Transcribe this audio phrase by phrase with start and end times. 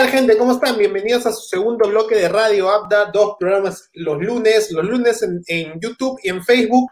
[0.00, 0.38] tal, gente?
[0.38, 0.78] ¿Cómo están?
[0.78, 5.42] Bienvenidos a su segundo bloque de Radio Abda, dos programas los lunes, los lunes en,
[5.46, 6.88] en YouTube y en Facebook,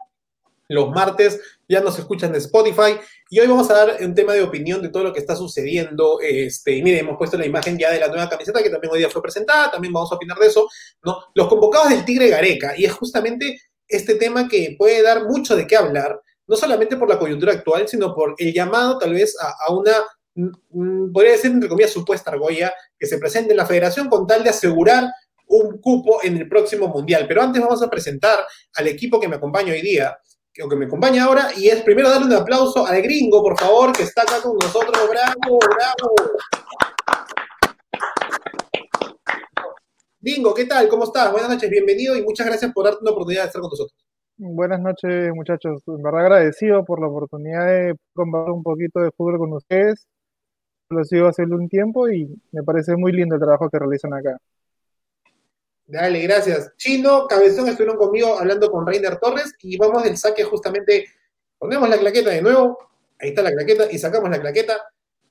[0.68, 3.00] los martes ya nos escuchan de Spotify
[3.30, 6.20] y hoy vamos a dar un tema de opinión de todo lo que está sucediendo.
[6.20, 8.98] Este, y miren, hemos puesto la imagen ya de la nueva camiseta que también hoy
[8.98, 10.68] día fue presentada, también vamos a opinar de eso,
[11.02, 11.16] ¿no?
[11.32, 15.66] Los convocados del Tigre Gareca y es justamente este tema que puede dar mucho de
[15.66, 19.54] qué hablar, no solamente por la coyuntura actual, sino por el llamado tal vez a,
[19.66, 19.94] a una
[21.12, 24.50] podría decir, entre comillas, supuesta argolla que se presente en la federación con tal de
[24.50, 25.04] asegurar
[25.46, 27.26] un cupo en el próximo mundial.
[27.26, 28.38] Pero antes vamos a presentar
[28.76, 30.18] al equipo que me acompaña hoy día,
[30.62, 33.92] o que me acompaña ahora, y es primero darle un aplauso al gringo, por favor,
[33.92, 35.08] que está acá con nosotros.
[35.08, 36.14] ¡Bravo, bravo!
[40.20, 40.88] Gringo, ¿qué tal?
[40.88, 41.30] ¿Cómo estás?
[41.30, 43.96] Buenas noches, bienvenido y muchas gracias por darte una oportunidad de estar con nosotros.
[44.36, 45.82] Buenas noches, muchachos.
[45.86, 50.06] En verdad agradecido por la oportunidad de compartir un poquito de fútbol con ustedes
[50.90, 54.38] lo sigo hace un tiempo y me parece muy lindo el trabajo que realizan acá.
[55.86, 56.72] Dale, gracias.
[56.76, 61.06] Chino, Cabezón estuvieron conmigo hablando con Reiner Torres y vamos del saque justamente,
[61.58, 62.78] ponemos la claqueta de nuevo,
[63.18, 64.82] ahí está la claqueta y sacamos la claqueta.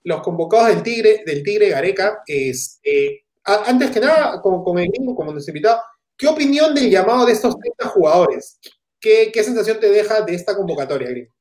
[0.04, 5.16] Los convocados del Tigre, del Tigre Gareca, es, eh, antes que nada, con, el mismo,
[5.16, 5.82] como nos invitado,
[6.16, 8.60] ¿qué opinión del llamado de estos 30 jugadores?
[9.00, 11.32] ¿Qué, sensación te deja de esta convocatoria, Gringo?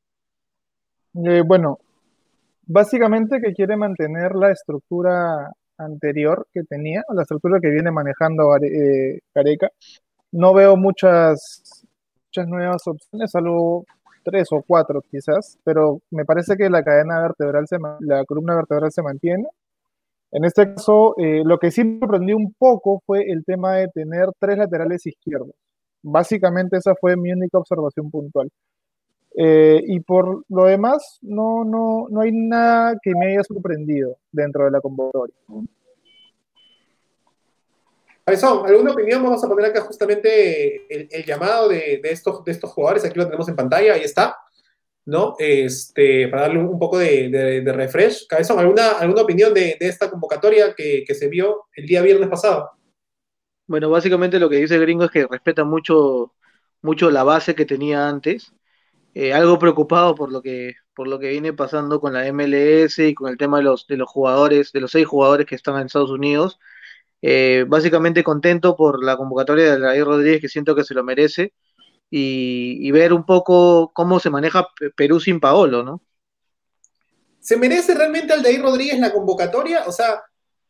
[1.25, 1.78] Eh, bueno,
[2.67, 9.20] Básicamente que quiere mantener la estructura anterior que tenía, la estructura que viene manejando eh,
[9.33, 9.70] Careca.
[10.33, 11.86] No veo muchas,
[12.27, 13.84] muchas nuevas opciones, salvo
[14.25, 18.91] tres o cuatro quizás, pero me parece que la cadena vertebral, se, la columna vertebral
[18.91, 19.47] se mantiene.
[20.33, 23.89] En este caso, eh, lo que sí me sorprendió un poco fue el tema de
[23.89, 25.55] tener tres laterales izquierdos.
[26.02, 28.51] Básicamente esa fue mi única observación puntual.
[29.39, 34.64] Eh, y por lo demás, no, no, no hay nada que me haya sorprendido dentro
[34.64, 35.35] de la convocatoria.
[38.27, 39.23] ¿alguna opinión?
[39.23, 43.05] Vamos a poner acá justamente el, llamado de, estos, de estos jugadores.
[43.05, 44.36] Aquí lo tenemos en pantalla, ahí está.
[45.05, 45.36] ¿No?
[45.39, 48.27] Este, para darle un poco de, refresh.
[48.27, 52.70] Cabezón, ¿alguna, alguna opinión de, esta convocatoria que, que, se vio el día viernes pasado?
[53.68, 56.33] Bueno, básicamente lo que dice el gringo es que respeta mucho,
[56.80, 58.53] mucho la base que tenía antes
[59.19, 63.15] eh, algo preocupado por lo que por lo que viene pasando con la MLS y
[63.15, 65.87] con el tema de los de los jugadores, de los seis jugadores que están en
[65.87, 66.59] Estados Unidos.
[67.23, 71.55] Eh, básicamente contento por la convocatoria de Jair Rodríguez, que siento que se lo merece,
[72.11, 76.03] y, ver un poco cómo se maneja Perú sin Paolo, ¿no?
[77.41, 79.85] ¿Se merece realmente Aldair Rodríguez la convocatoria?
[79.87, 80.23] O sea,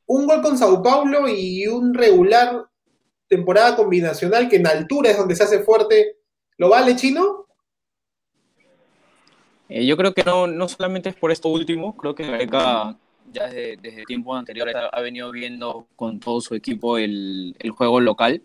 [0.07, 2.65] un gol con Sao Paulo y un regular
[3.27, 6.19] temporada combinacional que en altura es donde se hace fuerte,
[6.59, 7.46] ¿lo vale chino?
[9.69, 12.97] Eh, yo creo que no, no solamente es por esto último, creo que Gareca
[13.33, 18.01] ya desde, desde tiempos anteriores ha, venido viendo con todo su equipo el, el juego
[18.01, 18.43] local,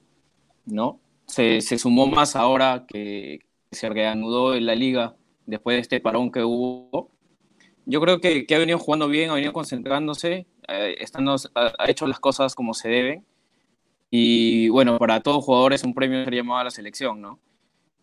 [0.66, 1.00] ¿no?
[1.28, 3.40] Se, se, sumó más ahora que
[3.72, 5.16] se reanudó en la liga
[5.46, 7.10] después de este parón que hubo.
[7.86, 12.08] Yo creo que, que ha venido jugando bien, ha venido concentrándose, eh, estando, ha, hecho
[12.08, 13.26] las cosas como se deben.
[14.10, 17.40] Y bueno, para todo jugador es un premio ser llamado a la selección, ¿no?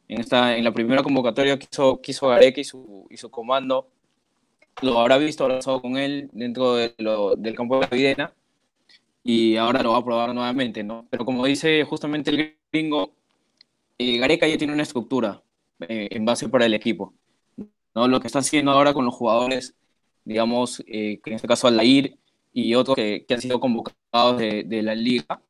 [0.08, 3.30] En, esta, en la primera convocatoria que hizo, que hizo Gareca y su, y su
[3.30, 3.88] comando,
[4.82, 8.32] lo habrá visto, abrazado con él dentro de lo, del campo de la Videna
[9.22, 11.06] y ahora lo va a probar nuevamente, ¿no?
[11.10, 13.12] Pero como dice justamente el gringo,
[13.98, 15.42] eh, Gareca ya tiene una estructura
[15.80, 17.12] eh, en base para el equipo,
[17.94, 18.08] ¿no?
[18.08, 19.74] Lo que está haciendo ahora con los jugadores,
[20.24, 22.16] digamos, eh, que en este caso Alair
[22.52, 25.42] y otros que, que han sido convocados de, de, la liga,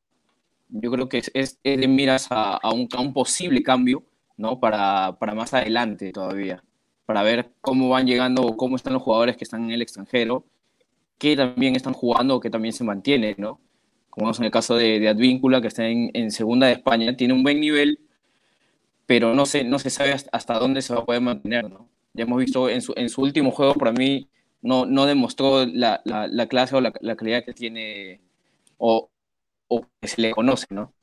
[0.69, 4.03] yo creo que es, es, es de miras a, a, un, a un posible cambio
[4.39, 4.59] ¿no?
[4.59, 6.63] Para, para más adelante todavía,
[7.05, 10.45] para ver cómo van llegando, cómo están los jugadores que están en el extranjero,
[11.17, 13.59] que también están jugando o que también se mantienen, ¿no?
[14.09, 17.33] Como en el caso de, de Advíncula, que está en, en, segunda de España, tiene
[17.33, 17.99] un buen nivel,
[19.05, 21.89] pero no se, no se sabe hasta dónde se va a poder mantener, ¿no?
[22.13, 24.29] Ya hemos visto en su, en su último juego, para mí,
[24.61, 28.21] no, no demostró la, la, la clase o la, la, calidad que tiene
[28.77, 29.09] o,
[29.67, 30.93] o que se le conoce, ¿no?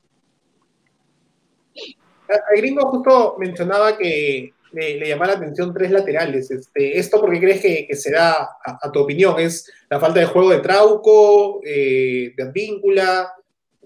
[2.53, 6.51] El gringo justo mencionaba que le, le llamaba la atención tres laterales.
[6.51, 9.39] Este, ¿Esto por qué crees que, que se da, a, a, tu opinión?
[9.39, 13.33] ¿Es la falta de juego de Trauco, eh, de Advíncula?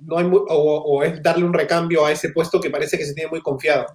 [0.01, 3.29] No hay o, es darle un recambio a ese puesto que parece que se tiene
[3.29, 3.85] muy confiado?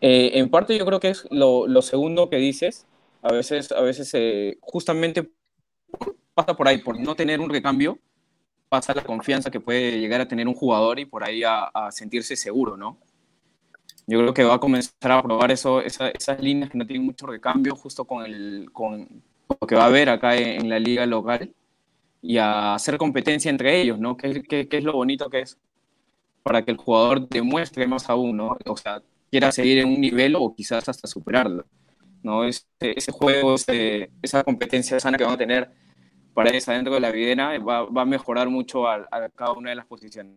[0.00, 2.86] Eh, en parte yo creo que es lo, lo, segundo que dices.
[3.22, 5.30] A veces, a veces eh, justamente
[6.34, 7.98] pasa por ahí, por no tener un recambio,
[8.72, 11.92] pasa la confianza que puede llegar a tener un jugador y por ahí a, a
[11.92, 12.98] sentirse seguro, ¿no?
[14.06, 17.06] Yo creo que va a comenzar a probar eso, esa, esas líneas que no tienen
[17.06, 19.22] mucho recambio justo con, el, con
[19.60, 21.54] lo que va a haber acá en, en la liga local.
[22.22, 24.16] y a hacer competencia entre ellos, ¿no?
[24.16, 25.58] ¿Qué, qué, qué es lo bonito que es?
[26.42, 28.56] Para que el jugador demuestre más aún, ¿no?
[28.66, 31.66] O sea, quiera seguir en un nivel o quizás hasta superarlo,
[32.22, 32.44] ¿no?
[32.44, 35.70] Ese, ese juego, ese, esa competencia sana que van a tener
[36.34, 39.70] para ellos adentro de la videna va, va a mejorar mucho a, a cada una
[39.70, 40.36] de las posiciones.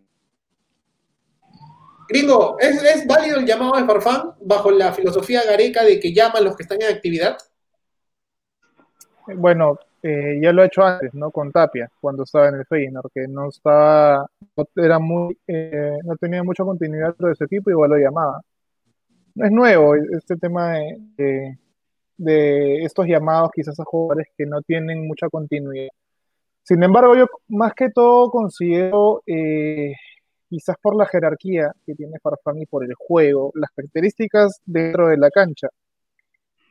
[2.07, 6.43] Gringo, ¿es, ¿es, válido el llamado de Farfán bajo la filosofía gareca de que llaman
[6.43, 7.37] los que están en actividad?
[9.27, 11.31] Bueno, eh, ya lo he hecho antes, ¿no?
[11.31, 14.29] Con Tapia, cuando estaba en el Feyenoord, que no estaba,
[14.75, 18.41] era muy, eh, no tenía mucha continuidad dentro de su equipo, igual lo llamaba.
[19.33, 21.57] No es nuevo este tema de, de,
[22.17, 25.89] de, estos llamados quizás a jugadores que no tienen mucha continuidad.
[26.63, 29.93] Sin embargo, yo más que todo considero, eh,
[30.49, 35.17] quizás por la jerarquía que tiene Farfán y por el juego, las características dentro de
[35.17, 35.67] la cancha.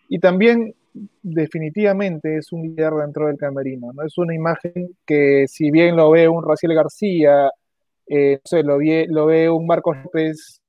[0.09, 0.75] Y también
[1.23, 4.05] definitivamente es un líder dentro del camerino, ¿no?
[4.05, 7.51] Es una imagen que si bien lo ve un Raciel García,
[8.07, 8.79] eh, no sé, lo,
[9.27, 10.61] ve, un Marcos López,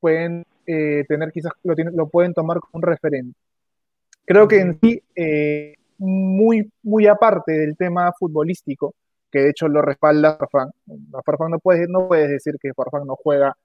[0.00, 3.38] pueden eh, tener quizás, lo, pueden tomar como un referente.
[4.30, 8.94] Creo que en sí, eh, muy, muy aparte del tema futbolístico,
[9.28, 10.70] que de hecho lo respalda Farfán,
[11.26, 13.56] Farfán no puedes, no puedes decir que Farfán no juega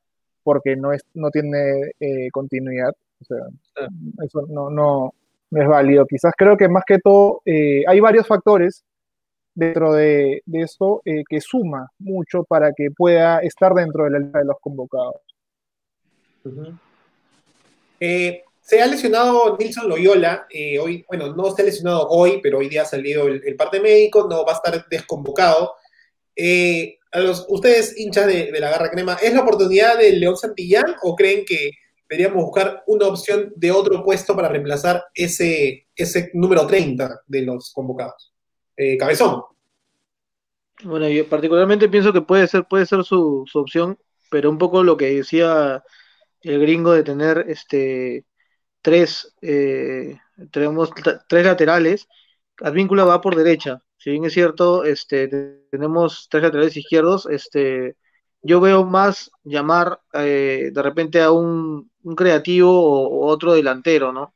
[0.42, 2.90] porque no, es, no tiene eh, continuidad,
[3.22, 3.38] o sea,
[4.26, 5.14] eso no, no,
[5.52, 6.08] es válido.
[6.08, 8.84] Quizás creo que más que todo eh, hay varios factores
[9.54, 14.18] dentro de, de esto eh, que suma mucho para que pueda estar dentro de la
[14.18, 15.22] lista de los convocados.
[16.44, 16.80] Uh -huh.
[18.66, 22.68] Se ha lesionado Nilson Loyola, eh, hoy, bueno, no se ha lesionado hoy, pero hoy
[22.68, 25.76] día ha salido el, parte médico, no va a estar desconvocado.
[26.36, 30.96] Eh, a los, ustedes, hinchas de, la Garra Crema, ¿es la oportunidad de León Santillán
[31.04, 31.74] o creen que
[32.10, 37.72] deberíamos buscar una opción de otro puesto para reemplazar ese, ese número 30 de los
[37.72, 38.34] convocados.
[38.76, 39.44] Eh, Cabezón.
[40.84, 44.00] Bueno, yo particularmente pienso que puede ser, puede ser su, su, opción,
[44.32, 45.84] pero un poco lo que decía
[46.42, 48.26] el gringo de tener este
[48.86, 50.20] tres, eh,
[50.52, 50.92] tenemos
[51.28, 52.08] tres laterales,
[52.62, 55.28] Advíncula va por derecha, si bien es cierto, este,
[55.72, 57.98] tenemos tres laterales izquierdos, este,
[58.44, 64.36] yo veo más llamar eh, de repente a un, creativo o, otro delantero, ¿no?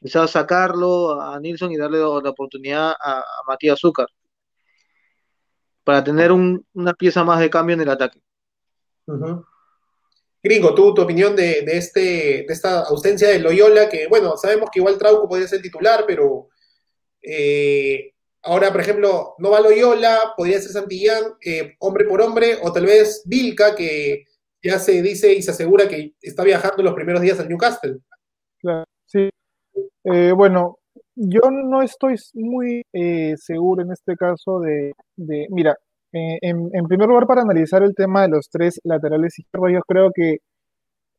[0.00, 4.08] Quizás sacarlo a Nilsson y darle la oportunidad a, Matías Zúcar
[5.84, 8.22] para tener un, una pieza más de cambio en el ataque.
[10.42, 14.98] Gringo, tú, tu opinión este, de esta ausencia de Loyola, que bueno, sabemos que igual
[14.98, 16.48] Trauco podría ser titular, pero
[17.22, 22.72] eh, ahora, por ejemplo, no va Loyola, podría ser Santillán, eh, hombre por hombre, o
[22.72, 24.24] tal vez Vilca, que
[24.62, 27.98] ya se dice y se asegura que está viajando los primeros días al Newcastle.
[28.58, 29.28] Claro, sí.
[30.04, 30.78] Eh, bueno,
[31.14, 32.82] yo no estoy muy
[33.36, 34.94] seguro en este caso de
[35.50, 35.76] mira,
[36.12, 39.80] eh, en, en, primer lugar para analizar el tema de los tres laterales izquierdos, yo
[39.86, 40.38] creo que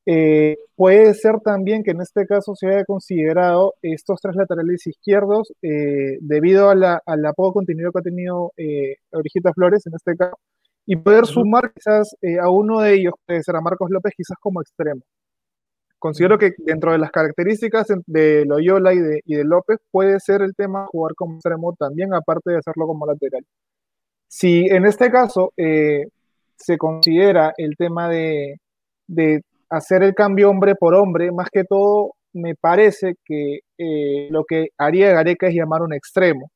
[0.06, 5.54] eh, puede ser también que en este caso se haya considerado estos tres laterales izquierdos
[5.62, 8.52] eh, debido a la, a la, poca continuidad que ha tenido
[9.12, 10.36] Orejita Flores en este caso
[10.86, 14.62] y poder sumar quizás a uno de ellos, puede ser a Marcos López quizás como
[14.62, 15.02] extremo.
[16.02, 20.42] Considero que dentro de las características de Loyola y de, y de, López puede ser
[20.42, 23.46] el tema jugar como extremo también, aparte de hacerlo como lateral.
[24.34, 26.08] Si en este caso eh,
[26.56, 28.62] se considera el tema de,
[29.06, 34.46] de, hacer el cambio hombre por hombre, más que todo me parece que eh, lo
[34.46, 36.50] que haría Gareca es llamar un extremo.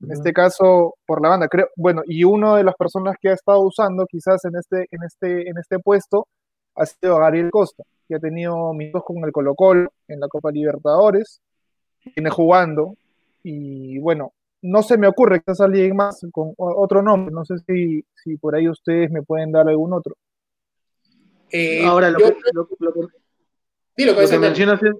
[0.00, 3.34] En este caso, por la banda, creo, bueno, y una de las personas que ha
[3.34, 6.28] estado usando quizás en este, en este, en este puesto
[6.76, 10.50] ha sido Gabriel Costa que ha tenido minutos con el Colo Colo en la Copa
[10.50, 11.42] Libertadores,
[12.16, 12.96] viene jugando,
[13.42, 17.56] y bueno, no se me ocurre que salga alguien más con otro nombre, no sé
[17.66, 20.14] si, si por ahí ustedes me pueden dar algún otro.
[21.50, 23.00] Eh, Ahora, lo, yo, que, lo, lo, que,
[23.96, 24.94] sí, lo, que, que mencionas es,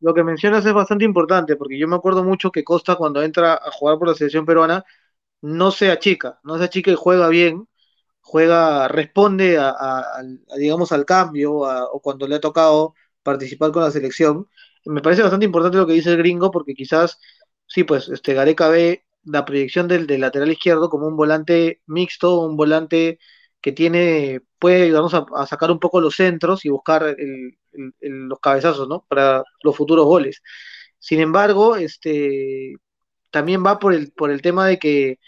[0.00, 3.54] lo que mencionas es bastante importante, porque yo me acuerdo mucho que Costa cuando entra
[3.54, 4.84] a jugar por la selección peruana,
[5.40, 7.68] no se achica, no se achica y juega bien,
[8.20, 13.72] juega, responde a, a, a digamos, al cambio a, o cuando le ha tocado participar
[13.72, 14.48] con la selección.
[14.86, 17.18] Me parece bastante importante lo que dice el gringo porque quizás,
[17.74, 22.40] sí, pues este Gareca ve la proyección del, del lateral izquierdo como un volante mixto,
[22.40, 23.18] un volante
[23.60, 27.16] que tiene, puede ayudarnos a, sacar un poco los centros y buscar
[28.00, 29.04] los cabezazos, ¿no?
[29.08, 30.42] Para los futuros goles.
[31.00, 32.76] Sin embargo, este
[33.30, 35.18] también va por el, por el tema de que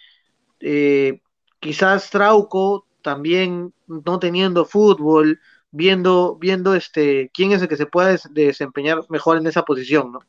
[0.60, 1.20] eh,
[1.60, 5.40] quizás Trauco también no teniendo fútbol,
[5.72, 10.20] viendo, viendo este, quién es el que se puede desempeñar mejor en esa posición, ¿no?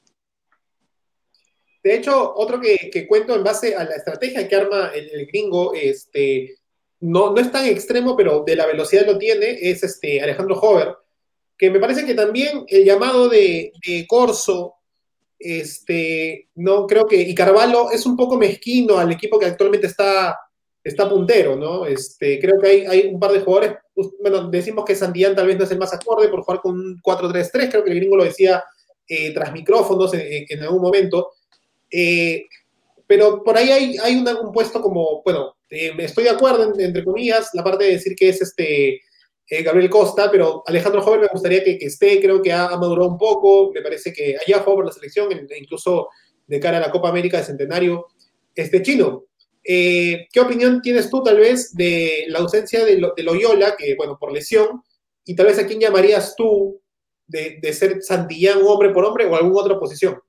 [1.84, 6.58] De hecho, otro que, cuento en base a la estrategia que arma el, gringo, este,
[7.00, 10.96] no, no es tan extremo, pero de la velocidad lo tiene, es este Alejandro Hover,
[11.58, 13.72] que me parece que también el llamado de,
[14.08, 14.76] Corso,
[15.40, 20.38] este, no creo que, y Carvalho es un poco mezquino al equipo que actualmente está,
[20.84, 21.86] está puntero, ¿no?
[21.86, 25.48] Este, creo que hay, hay un par de jugadores, pues, bueno, decimos que Santillán tal
[25.48, 28.18] vez no es el más acorde por jugar con un 4-3-3, creo que el gringo
[28.18, 28.64] lo decía
[29.08, 31.32] eh, tras micrófonos en, en, algún momento,
[31.92, 32.46] eh,
[33.06, 37.04] pero por ahí hay, una, un puesto como, bueno, eh, estoy de acuerdo, en, entre
[37.04, 39.02] comillas, la parte de decir que es este
[39.50, 43.10] eh, Gabriel Costa, pero Alejandro Joven me gustaría que, esté, creo que ha, ha, madurado
[43.10, 46.10] un poco, me parece que allá jugó por la selección, incluso
[46.46, 48.08] de cara a la Copa América de Centenario.
[48.54, 49.26] Este chino,
[49.64, 54.34] ¿qué opinión tienes tú tal vez de la ausencia de, de, Loyola, que bueno, por
[54.34, 54.82] lesión,
[55.24, 56.82] y tal vez a quién llamarías tú
[57.28, 60.20] de, de ser Santillán hombre por hombre o alguna otra posición?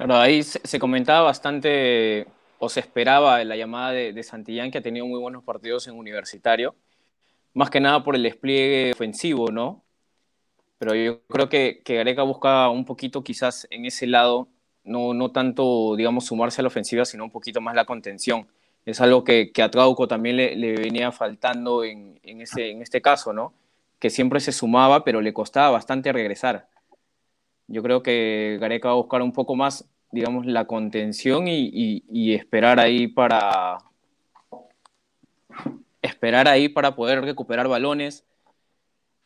[0.00, 2.26] Claro, ahí se, comentaba bastante,
[2.58, 6.74] o se esperaba la llamada de, Santillán, que ha tenido muy buenos partidos en universitario,
[7.52, 9.84] más que nada por el despliegue ofensivo, ¿no?
[10.78, 14.48] Pero yo creo que, que Gareca busca un poquito quizás en ese lado,
[14.84, 18.48] no, no tanto, digamos, sumarse a la ofensiva, sino un poquito más la contención.
[18.86, 23.34] Es algo que, que a Trauco también le, venía faltando en, en, en este caso,
[23.34, 23.52] ¿no?
[23.98, 26.68] Que siempre se sumaba, pero le costaba bastante regresar.
[27.70, 32.80] Yo creo que Gareca va a buscar un poco más, digamos, la contención y, esperar
[32.80, 33.78] ahí para
[36.02, 38.26] esperar ahí para poder recuperar balones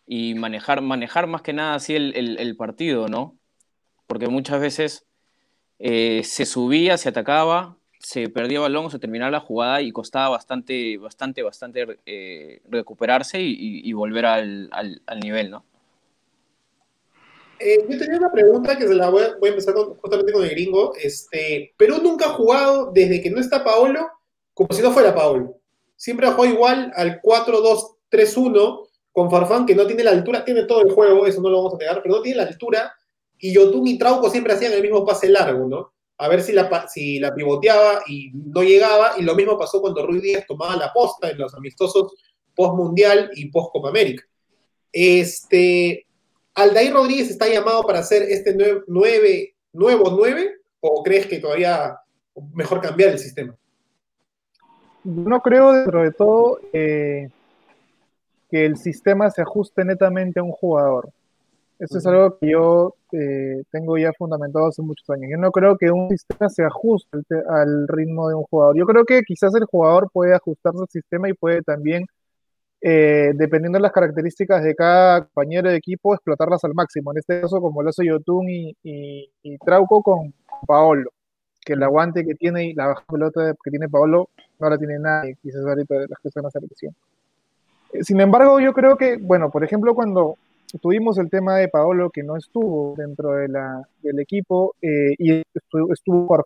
[0.06, 3.34] y manejar, manejar más que nada así el, partido, ¿no?
[4.06, 5.06] Porque muchas veces
[5.78, 10.98] eh, se subía, se atacaba, se perdía balón, se terminaba la jugada y costaba bastante,
[10.98, 15.64] bastante, bastante eh, recuperarse y, volver al nivel, ¿no?
[17.64, 20.92] Eh, yo tenía una pregunta que se la voy a, empezar justamente con el gringo.
[21.02, 24.06] Este, Perú nunca ha jugado desde que no está Paolo
[24.52, 25.56] como si no fuera Paolo.
[25.96, 30.82] Siempre ha jugado igual al 4-2-3-1 con Farfán, que no tiene la altura, tiene todo
[30.82, 32.92] el juego, eso no lo vamos a negar, pero no tiene la altura.
[33.38, 35.94] Y Yotun y Trauco siempre hacían el mismo pase largo, ¿no?
[36.18, 39.14] A ver si la, si la pivoteaba y no llegaba.
[39.18, 42.12] Y lo mismo pasó cuando Ruiz Díaz tomaba la posta en los amistosos
[42.54, 44.22] post-mundial y post-Copa América.
[44.92, 46.06] Este,
[46.54, 48.56] ¿Aldair Rodríguez está llamado para ser este
[48.86, 51.98] nueve, nuevo 9 o crees que todavía
[52.52, 53.56] mejor cambiar el sistema?
[55.02, 57.28] No creo dentro de todo eh,
[58.50, 61.10] que el sistema se ajuste netamente a un jugador.
[61.78, 61.98] Eso uh -huh.
[61.98, 65.30] es algo que yo eh, tengo ya fundamentado hace muchos años.
[65.30, 67.18] Yo no creo que un sistema se ajuste
[67.48, 68.76] al ritmo de un jugador.
[68.76, 72.06] Yo creo que quizás el jugador puede ajustarse al sistema y puede también
[72.86, 77.12] eh, dependiendo de las características de cada compañero de equipo, explotarlas al máximo.
[77.12, 79.30] En este caso, como lo hace Yotun y,
[79.64, 80.34] Trauco con
[80.66, 81.10] Paolo,
[81.64, 84.28] que el aguante que tiene y la baja pelota que tiene Paolo
[84.60, 86.94] no la tiene nadie, quizás ahorita las que están en selección.
[87.94, 90.36] Eh, sin embargo, yo creo que, bueno, por ejemplo, cuando
[90.82, 96.44] tuvimos el tema de Paolo que no estuvo dentro del equipo eh, y estuvo, estuvo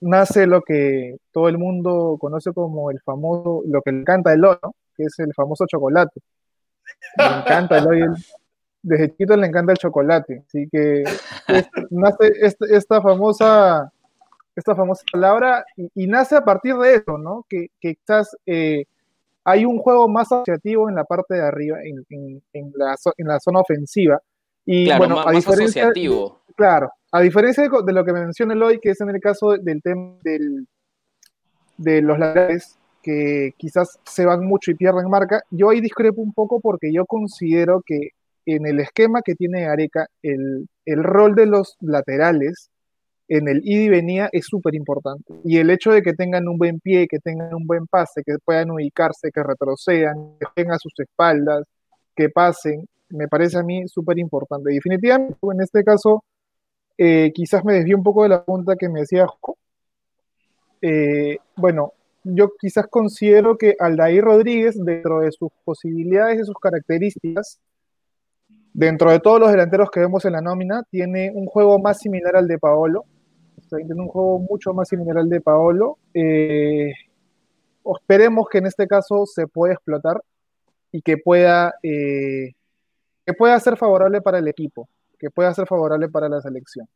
[0.00, 4.44] nace lo que todo el mundo conoce como el famoso, lo que le encanta el
[4.44, 4.76] oro.
[4.98, 6.20] Que es el famoso chocolate.
[7.16, 8.10] Le encanta el oil.
[8.82, 10.42] Desde chiquito le encanta el chocolate.
[10.46, 13.92] Así que es, nace esta, esta, famosa
[14.56, 17.46] esta famosa palabra y, y, nace a partir de eso, ¿no?
[17.48, 18.84] Que, que quizás eh,
[19.44, 23.28] hay un juego más asociativo en la parte de arriba, en, en, en, la, en
[23.28, 24.20] la, zona ofensiva.
[24.66, 26.40] Y claro, bueno, más, a diferencia, más asociativo.
[26.56, 29.80] Claro, a diferencia de, de, lo que menciona Eloy, que es en el caso del
[29.80, 30.66] tema del,
[31.76, 36.32] de los laterales, que quizás se van mucho y pierden marca, yo ahí discrepo un
[36.32, 38.10] poco porque yo considero que
[38.46, 42.70] en el esquema que tiene Areca, el, el rol de los laterales
[43.28, 45.34] en el ida y venía es súper importante.
[45.44, 48.36] Y el hecho de que tengan un buen pie, que tengan un buen pase, que
[48.42, 51.64] puedan ubicarse, que retrocedan, que estén a sus espaldas,
[52.16, 54.70] que pasen, me parece a mí súper importante.
[54.70, 56.24] Definitivamente, en este caso,
[56.96, 59.26] eh, quizás me desvío un poco de la pregunta que me decía
[60.80, 61.92] eh, bueno,
[62.34, 67.60] yo quizás considero que Aldair Rodríguez, dentro de sus posibilidades y sus características,
[68.72, 72.36] dentro de todos los delanteros que vemos en la nómina, tiene un juego más similar
[72.36, 73.04] al de Paolo.
[73.56, 75.98] O sea, tiene un juego mucho más similar al de Paolo.
[76.14, 76.92] Eh,
[77.96, 80.22] esperemos que en este caso se pueda explotar
[80.92, 82.52] y que pueda, eh,
[83.26, 86.86] que pueda ser favorable para el equipo, que pueda ser favorable para la selección.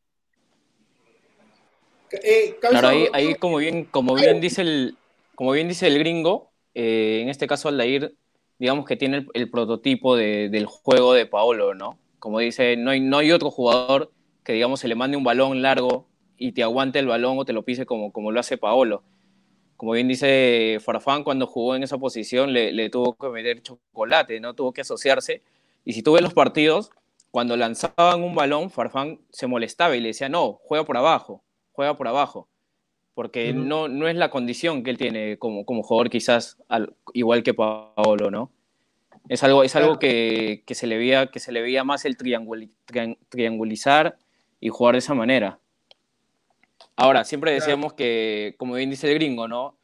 [2.13, 4.99] Eh, claro, ahí, ahí, como bien, como bien dice el,
[5.35, 8.15] como bien dice el gringo, eh, en este caso Aldair,
[8.59, 11.99] digamos que tiene el, prototipo de, del juego de Paolo, ¿no?
[12.19, 14.13] Como dice, no hay, otro jugador
[14.45, 17.53] que digamos se le mande un balón largo y te aguante el balón o te
[17.53, 19.03] lo pise como, lo hace Paolo.
[19.77, 24.39] Como bien dice Farfán, cuando jugó en esa posición le, le tuvo que meter chocolate,
[24.39, 25.43] no tuvo que asociarse.
[25.85, 26.93] Y si tú ves los partidos,
[27.33, 31.97] cuando lanzaban un balón, Farfán se molestaba y le decía, no, juega por abajo, juega
[31.97, 32.49] por abajo,
[33.15, 37.43] porque no, no es la condición que él tiene como, como jugador quizás al, igual
[37.43, 38.51] que Paolo, ¿no?
[39.29, 42.17] Es algo, es algo que, que, se le veía, que se le veía más el
[42.17, 42.71] triangul,
[43.29, 44.17] triangulizar
[44.61, 45.61] y jugar de esa manera.
[46.97, 49.77] Ahora, siempre decíamos que, como bien dice el gringo, ¿no?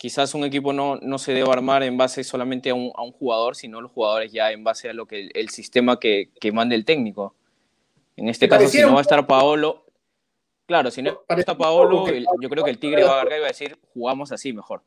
[0.00, 3.12] quizás un equipo no, no se debe armar en base solamente a un, a un,
[3.12, 6.74] jugador, sino los jugadores ya en base a lo que el, sistema que, que mande
[6.74, 7.34] el técnico.
[8.16, 9.84] En este caso, si no va a estar Paolo,
[10.70, 13.40] claro, si no está Paolo, el, yo creo que el Tigre va a agarrar y
[13.40, 14.84] va a decir, jugamos así mejor.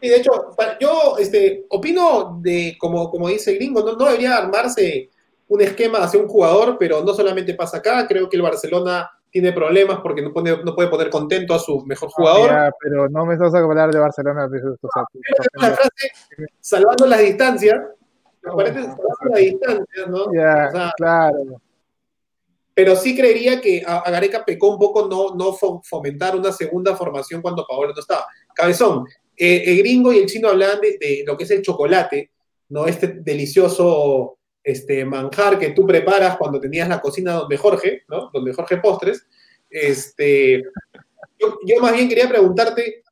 [0.00, 0.30] Y de hecho,
[0.78, 5.10] yo este, opino de, como, como dice el gringo, no, no debería armarse
[5.48, 9.52] un esquema hacia un jugador, pero no solamente pasa acá, creo que el Barcelona tiene
[9.52, 12.50] problemas porque no, pone, no puede poner contento a su mejor jugador.
[12.52, 14.48] Ah, pero no me estás a hablar de Barcelona.
[15.54, 16.12] La frase,
[16.60, 17.80] salvando las distancias,
[18.40, 20.32] me parece salvando las distancias, ¿no?
[20.32, 21.60] Ya, o sea, claro.
[22.74, 24.02] Pero sí creería que a,
[24.44, 25.52] pecó un poco no, no
[25.82, 28.26] fomentar una segunda formación cuando Paolo no estaba.
[28.54, 32.32] Cabezón, eh, el gringo y el chino hablaban de, de, lo que es el chocolate,
[32.68, 32.86] ¿no?
[32.86, 38.30] Este delicioso este, manjar que tú preparas cuando tenías la cocina donde Jorge, ¿no?
[38.32, 39.26] Donde Jorge Postres.
[39.68, 40.62] Este,
[41.38, 43.02] yo, yo más bien quería preguntarte,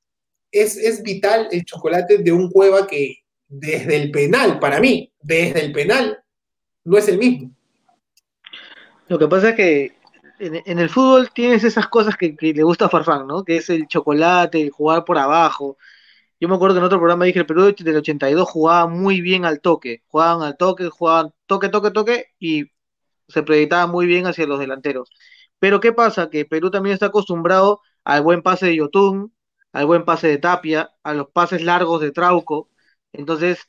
[0.51, 5.61] ¿es, ¿es vital el chocolate de un cueva que desde el penal, para mí, desde
[5.61, 6.19] el penal,
[6.85, 7.55] no es el mismo?
[9.13, 9.93] Lo que pasa es que
[10.39, 13.45] en, en el fútbol tienes esas cosas que, que, le gusta a Farfán, ¿no?
[13.45, 15.77] Que es el chocolate, el jugar por abajo,
[16.41, 19.45] yo me acuerdo que en otro programa dije el Perú del 82 jugaba muy bien
[19.45, 20.03] al toque.
[20.09, 22.65] Jugaban al toque, jugaban toque, toque, toque y
[23.29, 25.11] se proyectaba muy bien hacia los delanteros.
[25.59, 26.31] Pero ¿qué pasa?
[26.31, 29.35] Que Perú también está acostumbrado al buen pase de Yotun,
[29.73, 32.71] al buen pase de Tapia, a los pases largos de Trauco.
[33.13, 33.69] Entonces,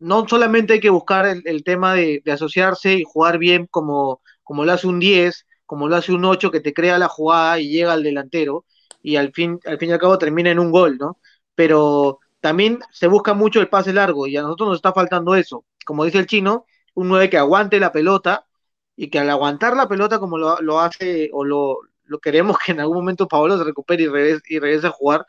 [0.00, 4.72] no solamente hay que buscar el, tema de, asociarse y jugar bien como, como lo
[4.72, 7.92] hace un 10, como lo hace un 8 que te crea la jugada y llega
[7.92, 8.64] al delantero
[9.02, 11.18] y al fin, al fin y al cabo termina en un gol, ¿no?
[11.54, 15.64] pero también se busca mucho el pase largo y a nosotros nos está faltando eso.
[15.84, 18.46] Como dice el chino, un 9 que aguante la pelota
[18.96, 22.72] y que al aguantar la pelota como lo, lo hace o lo, lo, queremos que
[22.72, 25.26] en algún momento Pablo se recupere y regrese, y regrese a jugar,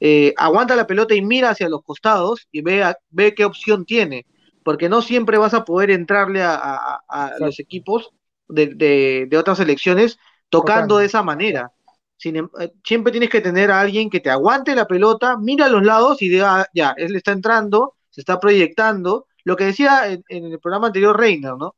[0.00, 3.86] eh, aguanta la pelota y mira hacia los costados y ve, a, ve qué opción
[3.86, 4.26] tiene,
[4.62, 8.10] porque no siempre vas a poder entrarle a, a, a los equipos
[8.48, 11.72] de, de, de, otras selecciones tocando de esa manera.
[12.16, 15.68] Sin, eh, siempre tienes que tener a alguien que te aguante la pelota, mira a
[15.68, 19.26] los lados y diga, ah, ya, él está entrando, se está proyectando.
[19.44, 21.76] Lo que decía en, en, el programa anterior Reiner, ¿no?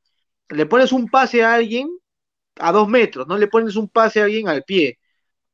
[0.48, 1.88] Le pones un pase a alguien
[2.60, 4.98] a dos metros, no le pones un pase a alguien al pie.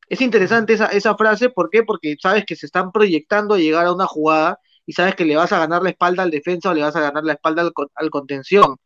[0.09, 1.83] Es interesante esa, esa frase, ¿por qué?
[1.83, 5.37] Porque sabes que se están proyectando a llegar a una jugada y sabes que le
[5.37, 7.73] vas a ganar la espalda al defensa o le vas a ganar la espalda al,
[7.95, 8.77] al contención.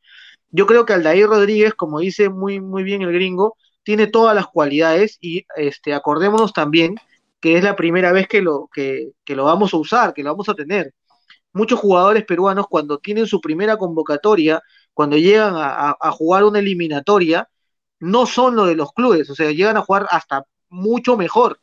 [0.51, 4.47] Yo creo que Aldair Rodríguez, como dice muy, muy bien el gringo, tiene todas las
[4.47, 6.97] cualidades y este, acordémonos también
[7.41, 10.31] que es la primera vez que lo, que, que lo vamos a usar, que lo
[10.31, 10.95] vamos a tener.
[11.53, 14.61] Muchos jugadores peruanos cuando tienen su primera convocatoria,
[14.93, 17.49] cuando llegan a, a, jugar una eliminatoria,
[18.01, 21.61] no son lo de los clubes, o sea, llegan a jugar hasta mucho mejor.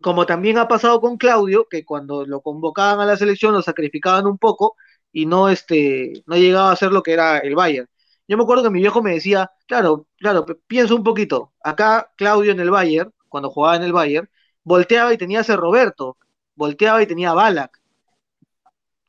[0.00, 4.26] Como también ha pasado con Claudio, que cuando lo convocaban a la selección lo sacrificaban
[4.26, 4.76] un poco
[5.12, 7.88] y no, este, no llegaba a ser lo que era el Bayern.
[8.28, 11.52] Yo me acuerdo que mi viejo me decía, claro, claro, piensa un poquito.
[11.62, 14.28] Acá Claudio en el Bayern, cuando jugaba en el Bayern,
[14.62, 16.16] volteaba y tenía a ese Roberto,
[16.54, 17.80] volteaba y tenía a Balak.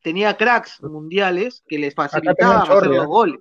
[0.02, 3.40] Tenía cracks mundiales que les facilitaban hacer los goles.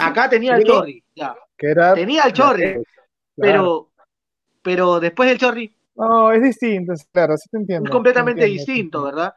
[0.00, 1.36] Acá tenía el Chorri, ya.
[1.58, 1.94] Era...
[1.94, 2.82] Tenía el Chorri, claro.
[3.36, 3.90] pero,
[4.62, 5.76] pero después del Chorri.
[5.94, 7.88] No, es distinto, claro, sí te entiendo.
[7.88, 9.34] Es completamente entiendo, distinto, ¿verdad?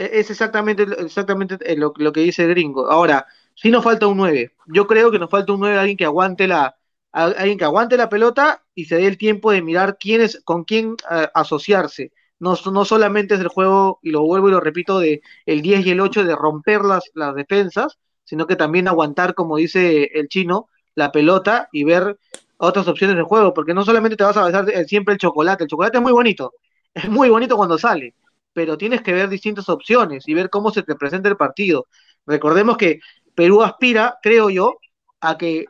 [0.00, 2.90] Es exactamente, exactamente lo, lo que dice el gringo.
[2.90, 4.54] Ahora, sí nos falta un 9.
[4.66, 6.74] Yo creo que nos falta un 9, alguien que aguante la,
[7.12, 10.64] alguien que aguante la pelota y se dé el tiempo de mirar quién es, con
[10.64, 10.96] quién
[11.34, 12.12] asociarse.
[12.38, 15.84] No, no, solamente es el juego, y lo vuelvo y lo repito, de el 10
[15.84, 20.28] y el 8 de romper las, las defensas, sino que también aguantar, como dice el
[20.28, 22.18] chino, la pelota y ver
[22.56, 25.68] otras opciones de juego, porque no solamente te vas a besar siempre el chocolate, el
[25.68, 26.54] chocolate es muy bonito,
[26.94, 28.14] es muy bonito cuando sale,
[28.52, 31.86] pero tienes que ver distintas opciones y ver cómo se te presenta el partido.
[32.26, 33.00] Recordemos que
[33.34, 34.78] Perú aspira, creo yo,
[35.20, 35.66] a que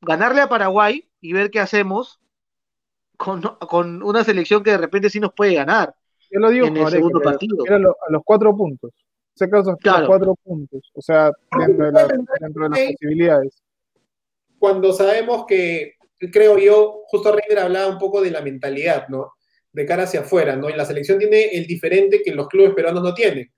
[0.00, 2.20] ganarle a Paraguay y ver qué hacemos
[3.16, 5.94] con, con una selección que de repente sí nos puede ganar.
[6.30, 7.56] Yo lo digo en el segundo partido.
[7.66, 8.92] Era lo, a los cuatro puntos.
[9.34, 10.00] Se caso claro.
[10.00, 10.90] los cuatro puntos.
[10.94, 13.62] O sea, dentro de, la, dentro de las posibilidades.
[14.58, 15.94] cuando sabemos que,
[16.32, 19.32] creo yo, justo Reiner hablaba un poco de la mentalidad, ¿no?
[19.72, 20.68] De cara hacia afuera, ¿no?
[20.68, 23.50] Y la selección tiene el diferente que los clubes peruanos no tienen,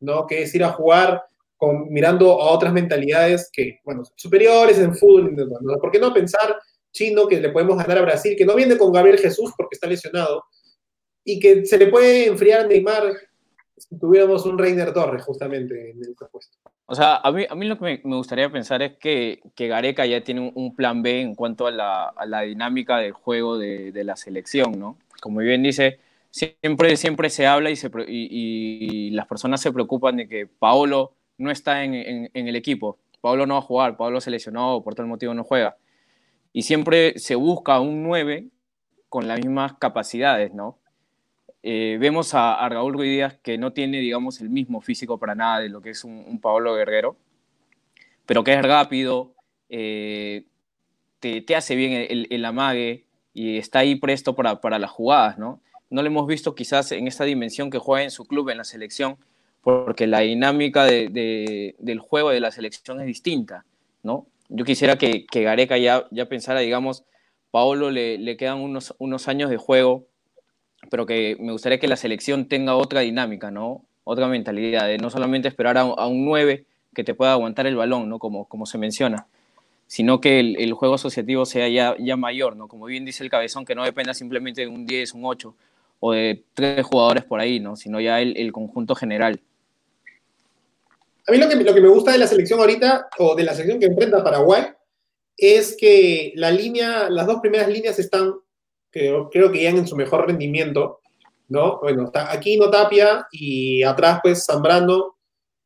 [0.00, 0.26] ¿no?
[0.26, 1.22] Que es ir a jugar
[1.56, 5.78] con, mirando a otras mentalidades que, bueno, superiores en fútbol, ¿no?
[5.78, 6.58] ¿Por qué no pensar
[6.92, 9.86] chino que le podemos ganar a Brasil, que no viene con Gabriel Jesús porque está
[9.86, 10.44] lesionado,
[11.24, 13.12] y que se le puede enfriar a Neymar
[13.76, 16.58] si tuviéramos un Reiner Torres justamente en el puesto.
[16.86, 20.04] O sea, a mí, a mí lo que me, gustaría pensar es que, que, Gareca
[20.04, 24.04] ya tiene un, plan B en cuanto a la, la dinámica del juego de, de,
[24.04, 24.98] la selección, ¿no?
[25.22, 30.16] Como bien dice, siempre, siempre se habla y, se, y, y, las personas se preocupan
[30.16, 32.98] de que Paolo no está en, en, en el equipo.
[33.20, 35.76] Paolo no va a jugar, Paolo se lesionó, por tal motivo no juega.
[36.52, 38.48] Y siempre se busca un 9
[39.08, 40.78] con las mismas capacidades, ¿no?
[41.62, 45.60] Eh, vemos a, Raúl Ruiz Díaz que no tiene, digamos, el mismo físico para nada
[45.60, 47.16] de lo que es un, Pablo Guerrero,
[48.26, 49.34] pero que es rápido,
[49.68, 50.46] eh,
[51.20, 53.04] te, hace bien el, el, amague
[53.34, 55.60] y está ahí presto para, para, las jugadas, ¿no?
[55.90, 58.64] No lo hemos visto quizás en esta dimensión que juega en su club, en la
[58.64, 59.16] selección,
[59.62, 63.64] porque la dinámica de, del juego de la selección es distinta,
[64.02, 64.26] ¿no?
[64.48, 67.04] Yo quisiera que, que Gareca ya, ya pensara, digamos,
[67.50, 70.06] Paolo le, le quedan unos, unos años de juego,
[70.90, 73.84] pero que me gustaría que la selección tenga otra dinámica, ¿no?
[74.04, 78.08] Otra mentalidad, de no solamente esperar a, un 9 que te pueda aguantar el balón,
[78.08, 78.18] ¿no?
[78.18, 79.26] Como, como se menciona,
[79.92, 82.66] sino que el, juego asociativo sea ya, ya, mayor, ¿no?
[82.66, 85.54] Como bien dice el cabezón, que no dependa simplemente de un 10, un 8
[86.00, 87.76] o de tres jugadores por ahí, ¿no?
[87.76, 89.38] Sino ya el, el conjunto general.
[91.28, 93.52] A mí lo que, lo que me gusta de la selección ahorita, o de la
[93.52, 94.64] selección que enfrenta Paraguay,
[95.36, 98.32] es que la línea, las dos primeras líneas están
[98.90, 101.00] creo, creo que llegan en su mejor rendimiento,
[101.48, 101.80] ¿no?
[101.80, 105.18] Bueno, está Aquino Tapia y atrás pues Zambrano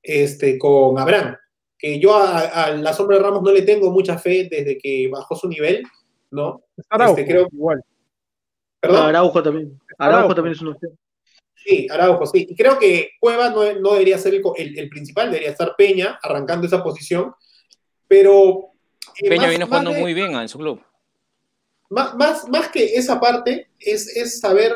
[0.02, 1.36] este, con Abraham,
[1.78, 5.36] que yo a, la sombra de Ramos no le tengo mucha fe desde que bajó
[5.36, 5.82] su nivel,
[6.30, 6.62] ¿no?
[6.88, 7.82] Araujo, este, creo, igual.
[8.80, 9.06] ¿Perdón?
[9.06, 9.80] Araujo también.
[9.98, 10.98] Araujo, también es una opción.
[11.54, 12.46] Sí, Araujo, sí.
[12.48, 16.66] Y creo que Cueva no, no debería ser el, el, principal, debería estar Peña arrancando
[16.66, 17.34] esa posición.
[18.06, 18.70] Pero.
[19.22, 20.80] Eh, Peña viene jugando muy bien en su club
[21.90, 24.74] más, más, que esa parte, es, es saber,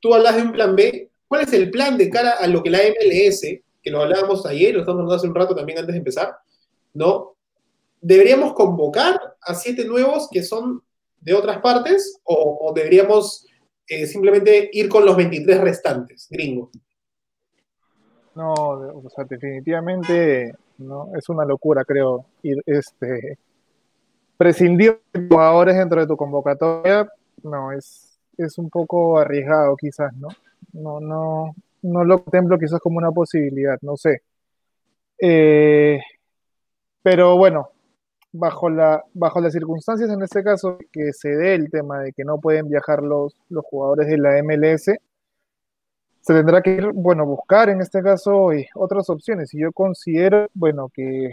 [0.00, 2.70] tú hablas de un plan B, ¿cuál es el plan de cara a lo que
[2.70, 3.42] la MLS,
[3.82, 6.36] que lo hablábamos ayer, lo estamos hablando hace un rato también antes de empezar,
[6.94, 7.36] ¿no?
[8.00, 10.82] ¿Deberíamos convocar a siete nuevos que son
[11.20, 13.46] de otras partes o, deberíamos
[13.86, 16.70] eh, simplemente ir con los 23 restantes, gringos?
[18.34, 23.38] No, o sea, definitivamente no, es una locura, creo, ir este,
[24.36, 27.06] prescindir de jugadores dentro de tu convocatoria,
[27.42, 30.28] no, es, es un poco arriesgado quizás, ¿no?
[30.72, 34.22] No, no, no lo contemplo quizás como una posibilidad, no sé.
[35.18, 36.00] Eh,
[37.02, 37.70] pero bueno,
[38.32, 42.24] bajo, la, bajo las circunstancias en este caso que se dé el tema de que
[42.24, 44.92] no pueden viajar los, los jugadores de la MLS,
[46.20, 49.54] se tendrá que ir, bueno, buscar en este caso eh, otras opciones.
[49.54, 51.30] Y yo considero, bueno, que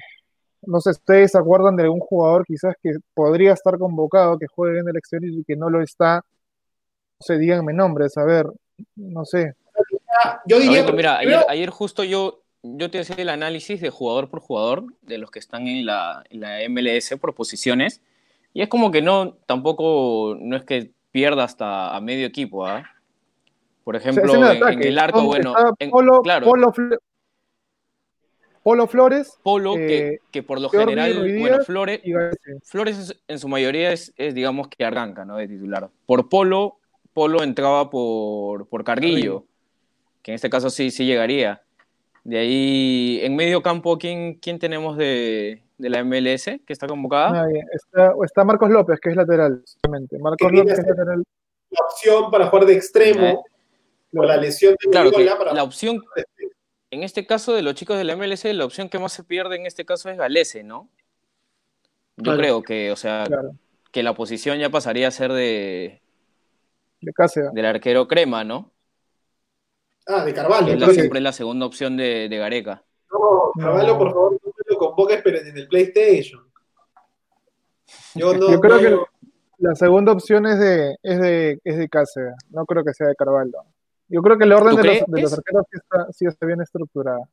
[0.64, 4.90] no sé, ¿ustedes acuerdan de algún jugador quizás que podría estar convocado, que juegue en
[4.90, 6.18] el exterior y que no lo está?
[7.20, 8.48] No sé, díganme nombres, a ver,
[8.96, 9.54] no sé.
[10.46, 14.86] Yo diría, mira, ayer, justo yo, yo te hacía el análisis de jugador por jugador,
[15.02, 16.24] de los que están en la,
[16.70, 18.02] MLS por posiciones,
[18.54, 22.90] y es como que no, tampoco, no es que pierda hasta a medio equipo, ¿ah?
[23.84, 25.54] Por ejemplo, en, el arco, bueno,
[26.22, 26.46] claro.
[28.68, 29.40] Polo Flores.
[29.44, 32.02] Polo, que, eh, que, por lo general, bueno, Flores,
[32.64, 35.38] Flores en su mayoría es, es, digamos, que arranca, ¿no?
[35.38, 35.90] De titular.
[36.06, 36.78] Por Polo,
[37.14, 39.46] Polo entraba por, por Carguillo,
[40.22, 41.62] que en este caso sí, sí llegaría.
[42.24, 47.48] De ahí, en medio campo, ¿quién, quién tenemos de, de la MLS que está convocada?
[47.72, 49.64] está, está, Marcos López, que es lateral.
[50.20, 51.24] Marcos López es lateral.
[51.70, 53.46] La opción para jugar de extremo,
[54.16, 55.54] o la lesión de claro, para...
[55.54, 56.02] la opción
[56.92, 59.58] en este caso de los chicos de la MLS, la opción que más se pierde
[59.58, 60.90] en este caso es Galese, ¿no?
[62.16, 63.26] Yo creo que, o sea,
[63.92, 66.02] que la posición ya pasaría a ser de.
[67.02, 67.54] De Cáceres.
[67.54, 68.72] Del arquero Crema, ¿no?
[70.08, 70.74] Ah, de Carvalho.
[70.74, 72.84] Es la, siempre es la segunda opción de, de Gareca.
[73.12, 76.48] No, Carvalho, por favor, no me lo convoques, pero en el PlayStation.
[78.16, 78.98] Yo, no, Yo creo que
[79.60, 82.36] la segunda opción es de, es de, es de Cáceres.
[82.50, 83.64] No creo que sea de Carvalho.
[84.08, 85.66] Yo creo que el orden de los, de los, arqueros
[86.12, 87.28] sí está, bien estructurada.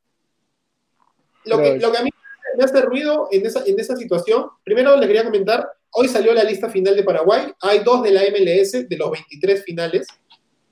[1.44, 2.10] Lo que, lo que, a mí
[2.56, 6.42] me hace ruido en esa, en esa situación, primero les quería comentar, hoy salió la
[6.42, 10.06] lista final de Paraguay, hay dos de la MLS, de los 23 finales,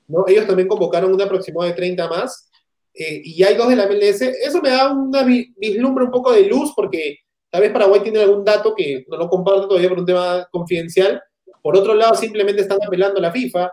[0.07, 0.25] ¿no?
[0.27, 2.49] Ellos también convocaron un aproximado de 30 más,
[2.93, 6.45] eh, y hay dos de la MLS, eso me da una vislumbre un poco de
[6.45, 7.17] luz, porque
[7.53, 11.21] Tal vez Paraguay tiene algún dato que no lo comparto todavía por un tema confidencial.
[11.61, 13.71] Por otro lado, simplemente están apelando a la FIFA,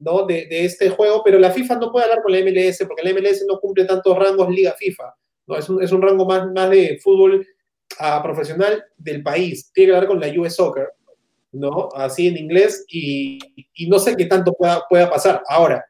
[0.00, 0.26] ¿no?
[0.26, 3.42] De, este juego, pero la FIFA no puede hablar con la MLS porque la MLS
[3.48, 5.14] no cumple tantos rangos Liga FIFA,
[5.46, 5.56] ¿no?
[5.56, 7.46] Es un, es un rango más, más de fútbol
[7.98, 9.72] a profesional del país.
[9.72, 10.88] Tiene que hablar con la US Soccer,
[11.52, 11.88] ¿no?
[11.94, 13.38] Así en inglés, y,
[13.74, 15.42] y no sé qué tanto pueda, pueda pasar.
[15.48, 15.84] Ahora,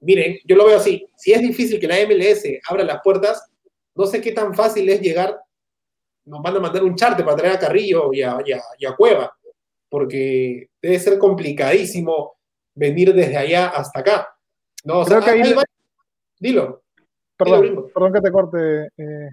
[0.00, 1.06] miren, yo lo veo así.
[1.16, 3.42] Si es difícil que la MLS abra las puertas,
[3.94, 5.38] no sé qué tan fácil es llegar.
[6.24, 8.86] Nos van a mandar un charte para traer a Carrillo y a, y a, y
[8.86, 9.36] a Cueva,
[9.88, 12.36] porque debe ser complicadísimo
[12.74, 14.28] venir desde allá hasta acá.
[14.84, 15.54] No, o sea, Creo que ahí-
[16.38, 16.82] Dilo.
[17.36, 19.30] Perdón, Dilo, perdón que te corte, eh,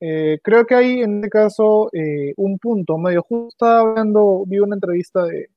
[0.00, 3.48] Eh, creo que hay en este caso eh, un punto medio justo.
[3.48, 5.48] Estaba hablando, vi una entrevista de,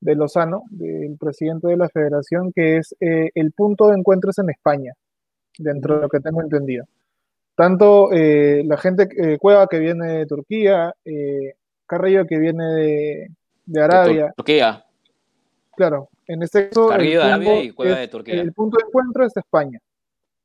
[0.00, 4.38] de Lozano, del presidente de la federación, que es eh, el punto de encuentro es
[4.38, 4.94] en España,
[5.58, 6.86] dentro de lo que tengo entendido.
[7.54, 10.94] Tanto la gente, Cueva que viene de Turquía,
[11.86, 13.28] Carrillo que viene de,
[13.66, 14.86] de Arabia, Turquía.
[15.76, 18.40] claro, en este caso Carrillo de Arabia y Cueva es- de Turquía.
[18.40, 19.78] el punto de encuentro es España.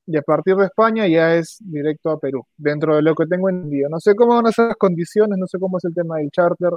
[0.07, 3.49] Y a partir de España ya es directo a Perú, dentro de lo que tengo
[3.49, 3.89] entendido.
[3.89, 6.29] No sé cómo van a ser las condiciones, no sé cómo es el tema del
[6.29, 6.71] charter.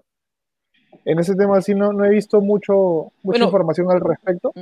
[1.04, 3.44] En ese tema sí no, no he visto mucho, mucha Bueno.
[3.46, 4.52] información al respecto.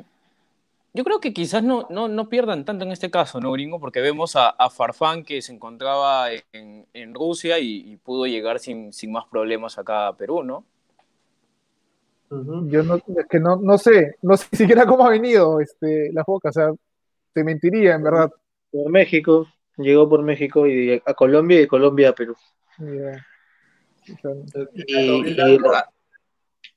[0.95, 3.79] Yo creo que quizás no, no, no pierdan tanto en este caso, ¿no, gringo?
[3.79, 8.59] Porque vemos a, a Farfán que se encontraba en, en Rusia y, y pudo llegar
[8.59, 10.65] sin, sin más problemas acá a Perú, ¿no?
[12.31, 16.25] Yo no, es que no, no sé, no sé siquiera cómo ha venido este, la
[16.27, 16.73] boca, o sea,
[17.33, 18.31] te mentiría en verdad.
[18.83, 22.37] Por México, llegó por México y a Colombia y de Colombia a Perú.
[24.75, 24.85] Y,
[25.31, 25.35] y-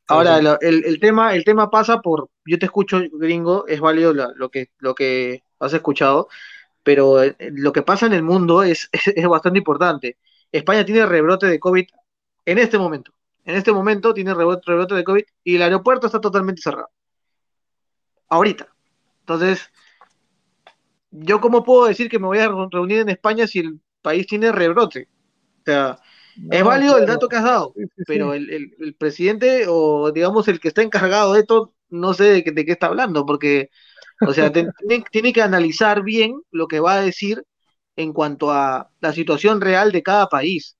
[0.07, 4.13] ahora lo- el, el tema, el tema pasa por, yo te escucho, gringo, es válido
[4.13, 6.27] lo que, lo que has escuchado,
[6.83, 10.17] pero eh, lo que pasa en el mundo es, es, es bastante importante.
[10.51, 11.85] España tiene rebrote de COVID
[12.45, 13.11] en este momento.
[13.45, 16.89] En este momento tiene rebrote, rebrote de COVID y el aeropuerto está totalmente cerrado.
[18.29, 18.67] Ahorita.
[19.21, 19.71] Entonces,
[21.11, 24.27] ¿yo cómo puedo decir que me voy a re- reunir en España si el país
[24.27, 25.09] tiene rebrote?
[25.61, 25.99] O sea,
[26.49, 28.05] es válido el dato que has dado Sí, sí, sí.
[28.05, 32.23] pero el, el- el presidente o digamos el que está encargado de esto, no sé
[32.25, 33.69] de qué, de qué está hablando, porque,
[34.23, 37.43] o sea, tiene, tiene que analizar bien lo que va a decir
[37.95, 40.77] en cuanto a la situación real de cada país.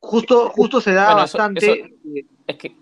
[0.00, 1.72] Justo, justo se da Bueno, eso- bastante.
[1.72, 2.76] eso- Es que,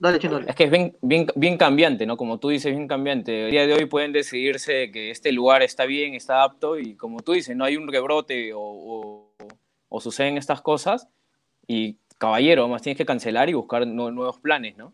[0.00, 2.16] dale, es que es bien, bien, bien cambiante, ¿no?
[2.16, 3.44] Como tú dices, bien cambiante.
[3.46, 7.20] El día de hoy pueden decidirse que este lugar está bien, está apto y como
[7.20, 9.34] tú dices, no hay un rebrote o, o,
[9.88, 11.08] o suceden estas cosas
[11.66, 14.92] y caballero, más tienes que cancelar y buscar nue- nuevos planes, ¿no?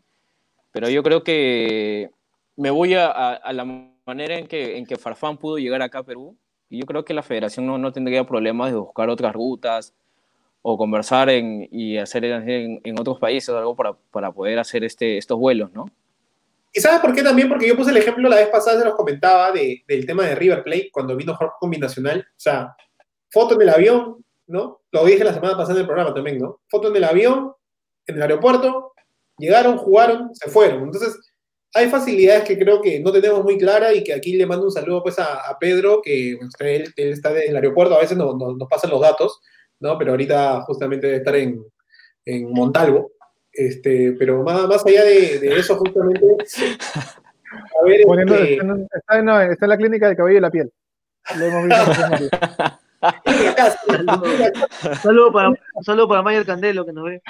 [0.72, 2.10] Pero yo creo que
[2.56, 3.64] me voy a, a- a la
[4.06, 6.36] manera en que, en que Farfán pudo llegar acá a Perú
[6.68, 9.94] y yo creo que la federación no, no tendría problemas de buscar otras rutas
[10.68, 15.16] o conversar en, y hacer en, en otros países algo para, para poder hacer este,
[15.16, 15.86] estos vuelos, ¿no?
[16.72, 17.48] ¿Y sabes por qué también?
[17.48, 20.34] Porque yo puse el ejemplo la vez pasada, se los comentaba, de- del tema de
[20.34, 22.26] River Plate cuando vino jugar combinacional.
[22.28, 22.74] O sea,
[23.30, 24.80] foto en el avión, ¿no?
[24.90, 26.58] Lo dije la semana pasada en el programa también, ¿no?
[26.68, 27.52] Foto en el avión,
[28.08, 28.92] en el aeropuerto,
[29.38, 30.82] llegaron, jugaron, se fueron.
[30.82, 31.16] Entonces,
[31.74, 34.72] hay facilidades que creo que no tenemos muy claras y que aquí le mando un
[34.72, 38.56] saludo pues a, Pedro, que él, él está en el aeropuerto, a veces nos, nos,
[38.56, 39.40] nos pasan los datos,
[39.80, 39.98] ¿no?
[39.98, 41.62] Pero ahorita justamente debe estar en,
[42.24, 43.12] en Montalvo.
[43.52, 46.26] Este, pero más, más allá de, de eso, justamente,
[47.50, 50.38] a ver, Poniendo- este, está, en, está en- no, está en la clínica del cabello
[50.38, 50.70] y la piel.
[51.38, 52.30] Lo hemos visto
[55.02, 55.50] saludo para,
[55.82, 57.22] saludo para Mayer Candelo que nos ve.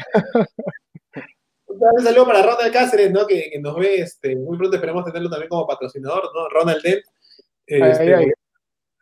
[1.67, 3.27] un saludo para Ronald Cáceres, ¿no?
[3.27, 6.49] Que, que nos ve, este, muy pronto esperemos tenerlo también como patrocinador, ¿no?
[6.49, 7.03] Ronald Dent.
[7.67, 8.27] Este, Ay, ay.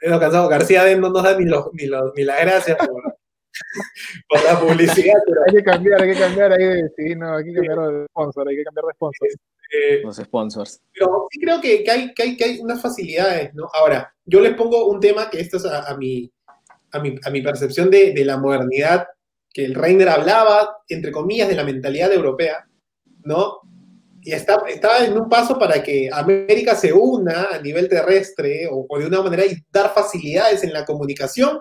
[0.00, 3.02] Hemos cansado, García Dent no nos da ni, los, ni, los, ni las gracias por,
[4.28, 7.44] por la publicidad, pero Hay que cambiar, hay que cambiar ahí de, sí, no, hay
[7.44, 9.28] que cambiar de sponsor, hay que cambiar de sponsor.
[9.72, 10.80] eh, Los sponsors.
[10.92, 13.68] Pero sí creo que, que hay, que, hay, que hay unas facilidades, ¿no?
[13.74, 16.30] Ahora, yo les pongo un tema que esto es a, a mi,
[16.92, 19.06] a, mi, a mi percepción de, de la modernidad,
[19.52, 22.66] que el Reiner hablaba, entre comillas, de la mentalidad europea,
[23.22, 23.60] ¿no?
[24.26, 28.86] Y está, está en un paso para que América se una a nivel terrestre o,
[28.88, 31.60] o de una manera y dar facilidades en la comunicación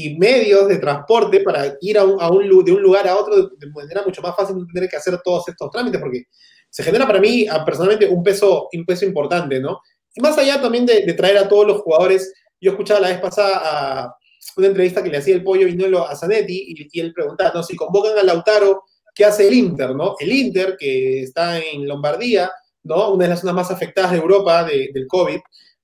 [0.00, 3.48] y medios de transporte para ir a un, a un de un lugar a otro
[3.48, 6.24] de, manera mucho más fácil, no tener que hacer todos estos trámites, porque
[6.70, 9.80] se genera para mí a- personalmente un peso, un peso importante, ¿no?
[10.14, 13.20] Y más allá también de, de traer a todos los jugadores, yo escuchaba la vez
[13.20, 14.14] pasada a
[14.56, 17.62] una entrevista que le hacía el pollo Vinolo a Zanetti y, y él preguntaba, ¿no?
[17.62, 18.84] Si convocan a Lautaro,
[19.14, 20.14] ¿qué hace el Inter, no?
[20.20, 22.50] El Inter, que está en Lombardía,
[22.84, 23.12] ¿no?
[23.12, 25.38] Una de las zonas más afectadas de Europa de- del COVID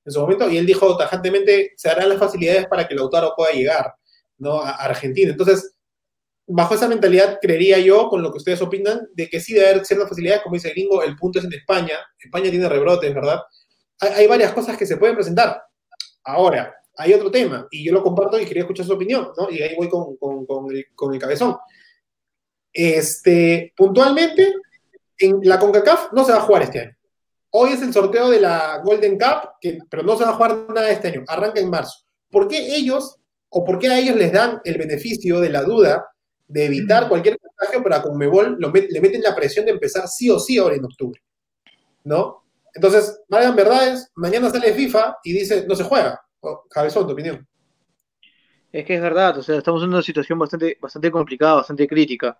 [0.06, 3.52] en su momento, y él dijo tajantemente, se harán las facilidades para que Lautaro pueda
[3.52, 3.94] llegar,
[4.38, 4.60] ¿no?
[4.60, 5.30] A Argentina.
[5.30, 5.76] Entonces,
[6.46, 9.84] bajo esa mentalidad, creería yo, con lo que ustedes opinan, de que sí debe haber
[9.84, 11.98] ciertas facilidades, como dice Gringo, el punto es en España.
[12.18, 13.40] España tiene rebrotes, ¿verdad?
[14.00, 15.62] Hay, hay varias cosas que se pueden presentar.
[16.24, 19.50] Ahora, hay otro tema, y yo lo comparto y quería escuchar su opinión, ¿no?
[19.50, 21.56] Y ahí voy con, con, con, el, con el cabezón.
[22.72, 24.54] Este, puntualmente,
[25.18, 26.96] en la CONCACAF no se va a jugar este año.
[27.50, 30.66] Hoy es el sorteo de la Golden Cup, que, pero no se va a jugar
[30.70, 32.04] nada este año, arranca en marzo.
[32.30, 33.16] ¿Por qué ellos,
[33.56, 36.08] o por qué a ellos les dan el beneficio de la duda
[36.48, 40.08] de evitar cualquier contagio, pero a Conmebol lo met, le meten la presión de empezar
[40.08, 41.22] sí o sí ahora en octubre?
[42.02, 42.42] ¿No?
[42.74, 46.20] Entonces, valgan verdades, mañana sale FIFA y dice, no se juega.
[46.68, 47.46] Cabezón, tu opinión.
[48.72, 52.36] Es que es verdad, o sea, estamos en una situación bastante, bastante complicada, bastante crítica,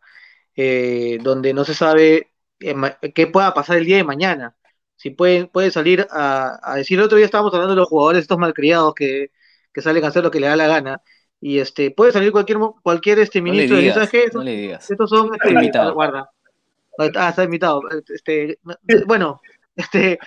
[0.57, 2.75] eh, donde no se sabe eh,
[3.15, 4.57] qué pueda pasar el día de mañana.
[4.97, 8.23] Si puede, puede salir a, a, decir, el otro día estábamos hablando de los jugadores
[8.23, 9.31] estos malcriados que,
[9.75, 11.03] que salen a hacer lo que le da la gana,
[11.41, 14.25] y este, puede salir cualquier, cualquier este ministro no digas, y ¿sabes qué?
[14.25, 14.91] Estos, no le digas.
[14.91, 15.93] estos son, este, invitado.
[15.93, 16.31] guarda.
[17.17, 17.83] Ah, está invitado.
[18.09, 18.59] Este,
[19.07, 19.41] bueno,
[19.77, 20.19] este,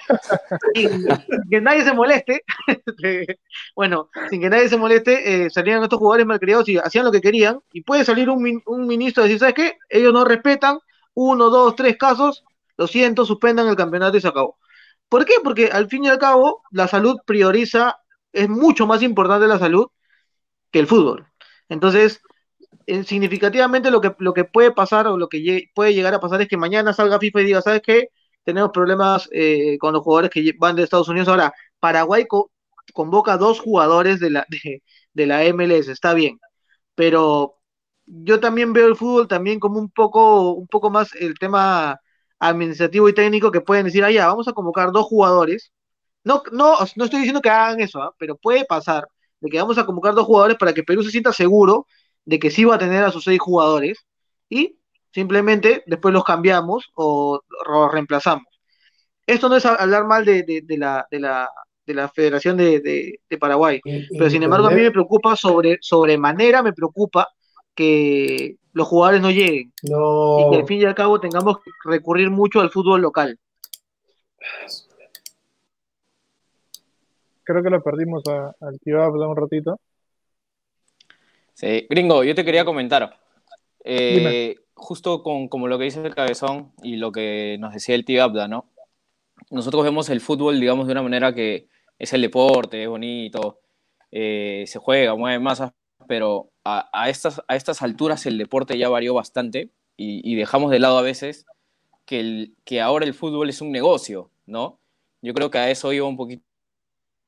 [0.75, 1.07] sin
[1.49, 2.43] que nadie se moleste,
[2.86, 3.39] este,
[3.75, 7.21] bueno, sin que nadie se moleste, eh, salían estos jugadores malcriados y hacían lo que
[7.21, 9.77] querían, y puede salir un, un ministro y decir, ¿sabes qué?
[9.89, 10.77] Ellos no respetan,
[11.13, 12.43] uno, dos, tres casos,
[12.77, 14.57] lo siento, suspendan el campeonato y se acabó.
[15.10, 15.36] ¿Por qué?
[15.43, 17.97] Porque al fin y al cabo, la salud prioriza,
[18.33, 19.87] es mucho más importante la salud
[20.71, 21.27] que el fútbol.
[21.69, 22.21] Entonces,
[22.87, 26.41] eh, significativamente lo que, lo que puede pasar o lo que puede llegar a pasar
[26.41, 28.09] es que mañana salga FIFA y diga, ¿sabes qué?
[28.43, 31.29] Tenemos problemas eh, con los jugadores que van de Estados Unidos.
[31.29, 32.51] Ahora, Paraguay co-
[32.93, 36.39] convoca dos jugadores de la, de, de la MLS, está bien,
[36.95, 37.55] pero
[38.05, 41.99] yo también veo el fútbol también como un poco, un poco más el tema
[42.39, 45.71] administrativo y técnico que pueden decir, ah, ya, vamos a convocar dos jugadores.
[46.27, 48.13] No, no, no estoy diciendo que hagan eso, ¿ah?
[48.19, 49.07] pero puede pasar
[49.39, 51.87] de que vamos a convocar dos jugadores para que Perú se sienta seguro
[52.25, 54.05] de que sí va a tener a sus seis jugadores
[54.49, 54.77] y
[55.13, 58.43] simplemente después los cambiamos o los reemplazamos.
[59.25, 61.49] Esto no es hablar mal de, de, de la, de, la,
[61.85, 63.79] de la Federación de, Paraguay,
[64.11, 67.29] pero sin embargo a mí me preocupa sobre, sobremanera, me preocupa
[67.73, 70.51] que los jugadores no lleguen y que No.
[70.51, 73.39] al fin y al cabo tengamos que recurrir mucho al fútbol local.
[77.47, 79.79] Creo que lo perdimos a- al tío Abda un ratito.
[81.53, 83.19] Sí, gringo, yo te quería comentar.
[83.86, 88.05] Eh, justo con como lo que dice el cabezón y lo que nos decía el
[88.05, 88.69] tío Abda, ¿no?
[89.49, 93.60] Nosotros vemos el fútbol, digamos, de una manera que es el deporte, es bonito,
[94.12, 95.71] eh, se juega, mueve masas,
[96.07, 100.71] pero a, a estas, a estas alturas el deporte ya varió bastante y, y dejamos
[100.71, 101.45] de lado a veces
[102.05, 104.79] que, el, que ahora el fútbol es un negocio, ¿no?
[105.21, 106.43] Yo creo que a eso iba un poquito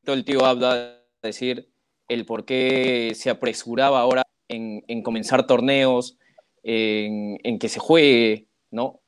[0.06, 1.70] el tío Abda a decir
[2.08, 6.18] el por qué se apresuraba ahora en, en comenzar torneos,
[6.64, 9.02] en, que se juegue, ¿no?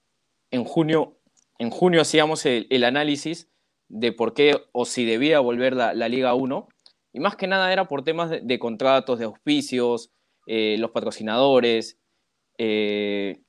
[0.51, 1.17] En junio,
[1.57, 3.49] en junio hacíamos el, análisis
[3.87, 6.67] de por qué o si debía volver la, la, Liga 1,
[7.13, 10.11] y más que nada era por temas de, de contratos, de auspicios,
[10.47, 11.97] eh, los patrocinadores,
[12.57, 13.41] eh,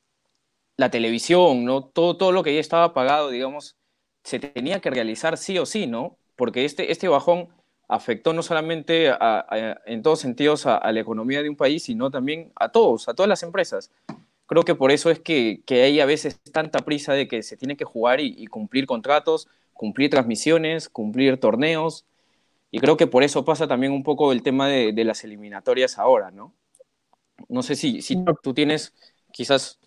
[0.76, 1.84] la televisión, ¿no?
[1.84, 3.76] Todo, todo lo que ya estaba pagado, digamos,
[4.24, 6.18] se tenía que realizar sí o sí, ¿no?
[6.36, 7.48] Porque este, este bajón
[7.88, 11.82] afectó no solamente a, a, en todos sentidos a, a, la economía de un país,
[11.82, 13.90] sino también a todos, a todas las empresas.
[14.46, 17.56] Creo que por eso es que, que hay a veces tanta prisa de que se
[17.56, 22.04] tiene que jugar y, y, cumplir contratos, cumplir transmisiones, cumplir torneos.
[22.70, 25.98] Y creo que por eso pasa también un poco el tema de, de las eliminatorias
[25.98, 26.52] ahora, ¿no?
[27.48, 28.94] No sé si, si tú tienes
[29.32, 29.78] quizás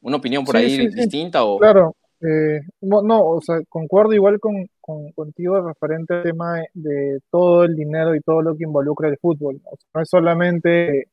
[0.00, 1.44] una opinión por sí, ahí sí, distinta sí.
[1.46, 1.58] o...
[1.58, 7.20] Claro, eh, no, o sea, concuerdo igual con, con, contigo referente al tema de, de,
[7.30, 9.60] todo el dinero y todo lo que involucra el fútbol.
[9.64, 11.08] O sea, no es solamente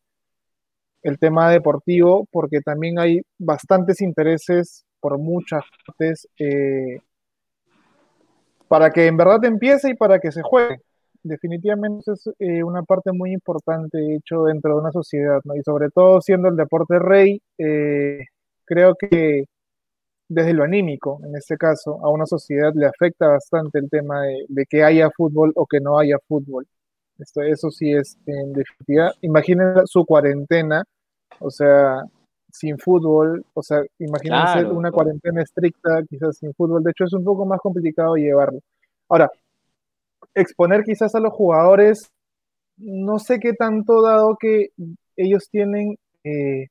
[1.05, 6.99] el tema deportivo, porque también hay bastantes intereses por muchas partes eh,
[8.67, 10.79] para que en verdad empiece y para que se juegue.
[11.21, 15.55] Definitivamente es eh, una parte muy importante, de hecho, dentro de una sociedad, ¿no?
[15.55, 18.25] Y sobre todo siendo el deporte rey, eh,
[18.65, 19.45] creo que
[20.27, 24.45] desde lo anímico, en este caso, a una sociedad le afecta bastante el tema de,
[24.49, 26.65] de que haya fútbol o que no haya fútbol.
[27.17, 29.13] Esto, eso sí es en definitiva.
[29.21, 30.83] Imaginen su cuarentena,
[31.39, 32.03] o sea,
[32.51, 36.83] sin fútbol, o sea, imagínense claro, una cuarentena estricta, quizás sin fútbol.
[36.83, 38.59] De hecho, es un poco más complicado llevarlo.
[39.09, 39.29] Ahora,
[40.33, 42.11] exponer quizás a los jugadores,
[42.77, 44.69] no sé qué tanto, dado que
[45.15, 46.67] ellos tienen eh,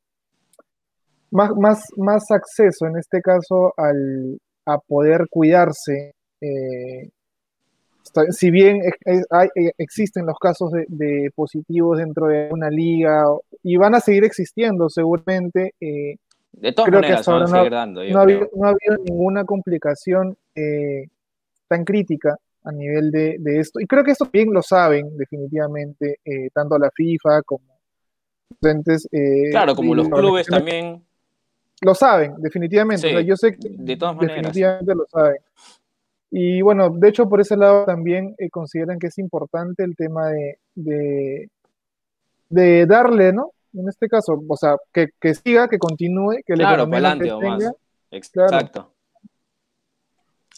[1.35, 7.11] más, más, más acceso en este caso al, a poder cuidarse eh,
[8.31, 8.81] si bien
[9.79, 13.25] existen los casos de, positivos dentro de una liga
[13.63, 16.17] y van a seguir existiendo seguramente, eh,
[16.53, 18.49] de todas maneras, no, ha habido,
[19.05, 21.09] ninguna complicación eh,
[21.67, 23.81] tan crítica a nivel de, esto.
[23.81, 27.65] Y creo que esto bien lo saben definitivamente, eh, tanto la FIFA como
[28.61, 29.09] docentes.
[29.51, 31.03] claro, como los clubes también.
[31.85, 33.25] Lo saben, definitivamente.
[33.25, 34.37] yo sé que de todas maneras.
[34.37, 35.37] definitivamente lo saben.
[36.31, 40.29] Y bueno, de hecho, por ese lado también eh, consideran que es importante el tema
[40.29, 41.49] de,
[42.49, 43.53] de, darle, ¿no?
[43.75, 47.73] En este caso, o sea, que, siga, que continúe, que le claro, para adelante más.
[48.11, 48.91] Exacto.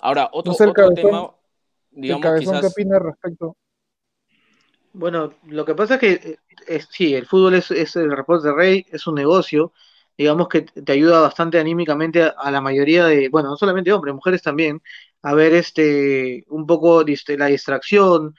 [0.00, 0.54] Ahora, otro,
[0.94, 1.34] tema,
[1.90, 2.60] digamos, quizás...
[2.60, 3.56] ¿Qué opina respecto?
[4.92, 8.54] Bueno, lo que pasa es que eh, sí, el fútbol es, es el reporte de
[8.54, 9.72] rey, es un negocio,
[10.16, 14.42] digamos que te ayuda bastante anímicamente a, la mayoría de, bueno, no solamente hombres, mujeres
[14.42, 14.82] también,
[15.22, 17.04] a ver este, un poco
[17.36, 18.34] la distracción,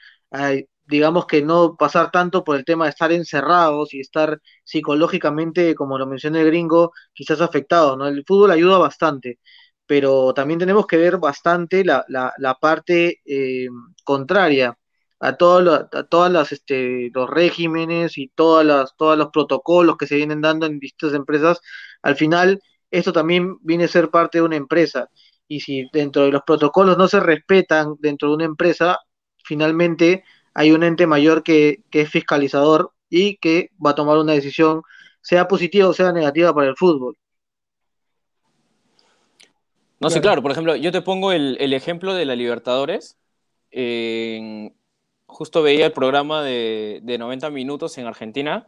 [0.88, 5.98] digamos que no pasar tanto por el tema de estar encerrados y estar psicológicamente, como
[5.98, 8.08] lo mencioné el gringo, quizás afectado, ¿no?
[8.08, 9.40] El fútbol ayuda bastante,
[9.86, 13.68] pero también tenemos que ver bastante la, la, parte eh,
[14.04, 14.78] contraria
[15.20, 20.08] a, todo a todas las este, los regímenes y todas las todos los protocolos que
[20.08, 21.60] se vienen dando en distintas empresas
[22.02, 22.62] al final
[22.92, 25.10] esto también viene a ser parte de una empresa
[25.48, 29.00] y si dentro de los protocolos no se respetan dentro de una empresa
[29.44, 34.34] finalmente hay un ente mayor que, que es fiscalizador y que va a tomar una
[34.34, 34.82] decisión
[35.22, 37.18] sea positiva o sea negativa para el fútbol
[40.00, 43.18] no sé, claro, por ejemplo, yo te pongo el, el ejemplo de la Libertadores.
[43.72, 44.77] En,
[45.28, 48.68] justo veía el programa de, 90 minutos en Argentina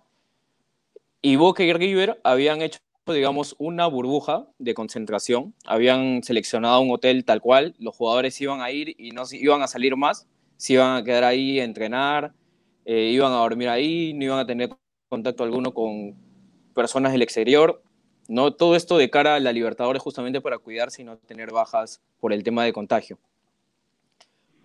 [1.21, 5.55] y Boca y River habían hecho, digamos, una burbuja de concentración.
[5.65, 9.67] Habían seleccionado un hotel tal cual, los jugadores iban a ir y no iban a
[9.67, 12.33] salir más, se iban a quedar ahí a entrenar,
[12.85, 14.69] eh, iban a dormir ahí, no iban a tener
[15.07, 16.15] contacto alguno con
[16.75, 17.81] personas del exterior.
[18.27, 18.53] ¿no?
[18.53, 22.31] Todo esto de cara a la Libertadores justamente para cuidarse y no tener bajas por
[22.31, 23.17] el tema de contagio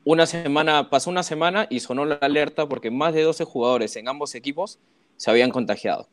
[0.04, 4.08] una semana, pasó una semana y sonó la alerta porque más de 12 jugadores en
[4.08, 4.78] ambos equipos
[5.16, 6.08] se habían contagiado.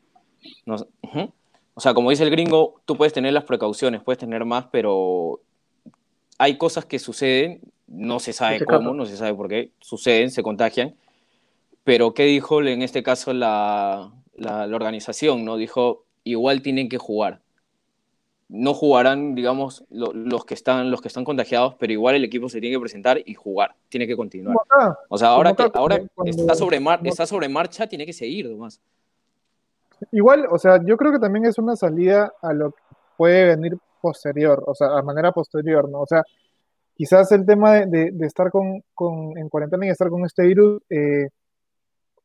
[1.74, 5.40] O sea, como dice el gringo, tú puedes tener las precauciones, puedes tener más, pero
[6.38, 10.42] hay cosas que suceden, no se sabe cómo, no se sabe por qué, suceden, se
[10.42, 10.94] contagian.
[11.84, 15.44] Pero ¿qué dijo en este caso la, la organización?
[15.44, 15.56] ¿no?
[15.56, 17.41] Dijo, igual tienen que jugar
[18.52, 22.60] no jugarán, digamos, los, que están, los que están contagiados, pero igual el equipo se
[22.60, 24.54] tiene que presentar y jugar, tiene que continuar.
[25.08, 28.78] o sea, ahora que ahora está, sobre está sobre marcha, tiene que seguir nomás.
[30.10, 32.82] Igual, o sea, yo creo que también es una salida a lo que
[33.16, 36.02] puede venir posterior, o sea, a manera posterior, ¿no?
[36.02, 36.22] O sea,
[36.94, 38.82] quizás el tema de, estar con,
[39.38, 41.30] en cuarentena y estar con este virus eh,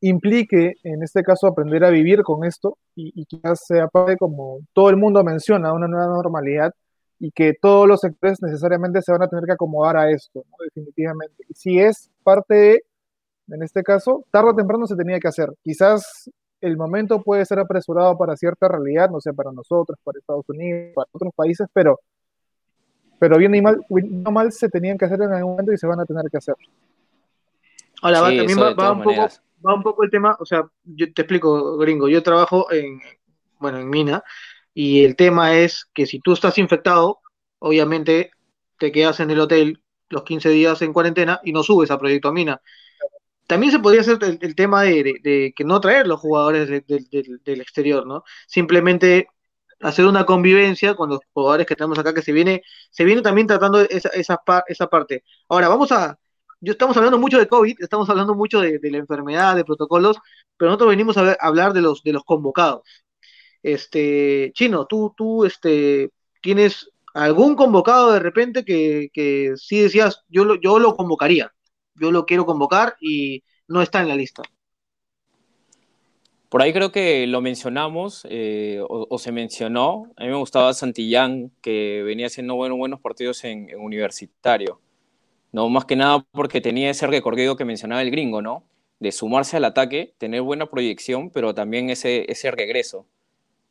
[0.02, 4.90] implique, en este caso, aprender a vivir con esto y, quizás sea parte, como todo
[4.90, 6.74] el mundo menciona, una nueva normalidad
[7.20, 11.44] y que todos los sectores necesariamente se van a tener que acomodar a esto, definitivamente.
[11.50, 12.84] Y si es parte de,
[13.50, 15.52] en este caso, tarde o temprano se tenía que hacer.
[15.64, 16.30] Quizás
[16.62, 20.94] el momento puede ser apresurado para cierta realidad, no sé, para nosotros, para Estados Unidos,
[20.94, 22.00] para otros países, pero,
[23.20, 25.88] pero bien y mal, no mal se tenían que hacer en algún momento y se
[25.88, 26.56] van a tener que hacer.
[28.04, 29.28] Hola, también va, un poco,
[29.66, 33.00] va un poco el tema, o sea, yo te explico, gringo, yo trabajo en,
[33.60, 34.24] bueno, en mina,
[34.74, 37.20] y el tema es que si tú estás infectado,
[37.60, 38.32] obviamente
[38.78, 42.32] te quedas en el hotel los 15 días en cuarentena y no subes a Proyecto
[42.32, 42.62] Mina.
[43.48, 48.24] También se podría hacer el, tema de, que no traer los jugadores del exterior, ¿no?
[48.46, 49.28] Simplemente
[49.82, 53.48] hacer una convivencia con los jugadores que tenemos acá, que se viene, se viene también
[53.48, 55.24] tratando esa, esa, esa parte.
[55.48, 56.20] Ahora, vamos a,
[56.60, 60.18] yo estamos hablando mucho de COVID, estamos hablando mucho de, la enfermedad, de protocolos,
[60.58, 62.82] pero nosotros venimos a, hablar de los, de los convocados.
[63.62, 70.46] Este, Chino, tú, tú, este, tienes algún convocado de repente que, que sí decías, yo
[70.46, 71.52] lo, convocaría,
[71.96, 74.44] yo lo quiero convocar y no está en la lista.
[76.50, 80.10] Por ahí creo que lo mencionamos eh, o, se mencionó.
[80.16, 84.80] A mí me gustaba Santillán, que venía haciendo buenos, buenos partidos en universitario.
[85.52, 85.70] ¿No?
[85.70, 88.64] Más que nada porque tenía ese recorrido que mencionaba el gringo, ¿no?
[89.00, 93.06] De sumarse al ataque, tener buena proyección, pero también ese, ese regreso,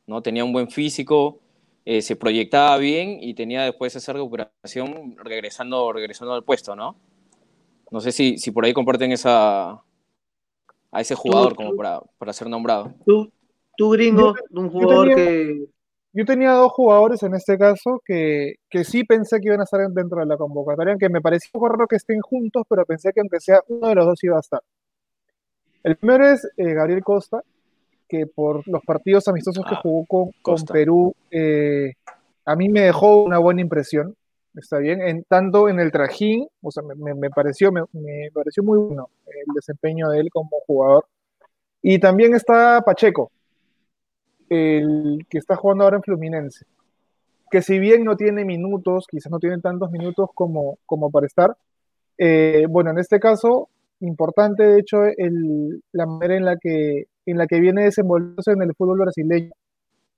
[0.07, 0.23] ¿no?
[0.23, 1.41] Tenía un buen físico,
[1.85, 6.97] eh, se proyectaba bien y tenía después esa recuperación regresando, regresando al puesto, ¿no?
[7.91, 9.71] No sé si, si por ahí comparten esa,
[10.91, 12.93] a ese jugador como para, para ser nombrado.
[13.05, 13.31] Tú,
[13.77, 15.67] tú gringo, un jugador que...
[16.17, 19.87] yo tenía dos jugadores en este caso que, que, sí pensé que iban a estar
[19.91, 23.39] dentro de la convocatoria, aunque me pareció raro que estén juntos, pero pensé que aunque
[23.39, 24.63] sea uno de los dos iba a estar.
[25.83, 27.43] El primero es eh, Gabriel Costa,
[28.09, 31.93] que por los partidos amistosos que ah, jugó con, con Perú, eh,
[32.47, 34.17] a mí me dejó una buena impresión.
[34.55, 38.63] Está bien, en, tanto en el trajín, o sea, me, me pareció, me, me, pareció
[38.63, 41.05] muy bueno el desempeño de él como jugador.
[41.83, 43.31] Y también está Pacheco,
[44.49, 46.67] el que está jugando ahora en Fluminense,
[47.51, 51.57] que si bien no tiene minutos, quizás no tiene tantos minutos como, como para estar,
[52.19, 53.69] eh, bueno, en este caso,
[54.01, 54.99] importante de hecho
[55.93, 59.53] la manera en la que, en la que viene desenvolviéndose en el fútbol brasileño.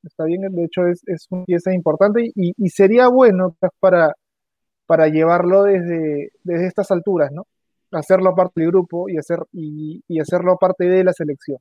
[0.03, 4.14] Está bien, de hecho es, es una pieza importante y, sería bueno para,
[4.87, 7.47] para llevarlo desde, desde estas alturas, ¿no?
[7.91, 11.59] Hacerlo parte del grupo y, hacer, y hacerlo parte de la selección.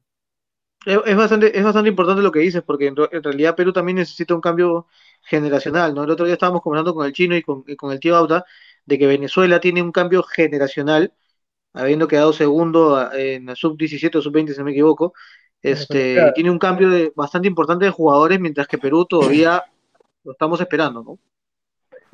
[0.86, 4.42] Es, bastante, es bastante importante lo que dices, porque en, realidad Perú también necesita un
[4.42, 4.88] cambio
[5.24, 6.04] generacional, ¿no?
[6.04, 8.46] El otro día estábamos conversando con el chino y con, el tío Auta
[8.86, 11.14] de que Venezuela tiene un cambio generacional,
[11.74, 15.14] habiendo quedado segundo en la sub-17 o sub-20, si no me equivoco,
[15.62, 19.66] este, tiene un cambio de, bastante importante de jugadores, mientras que Perú todavía
[20.24, 21.20] lo estamos esperando, ¿no?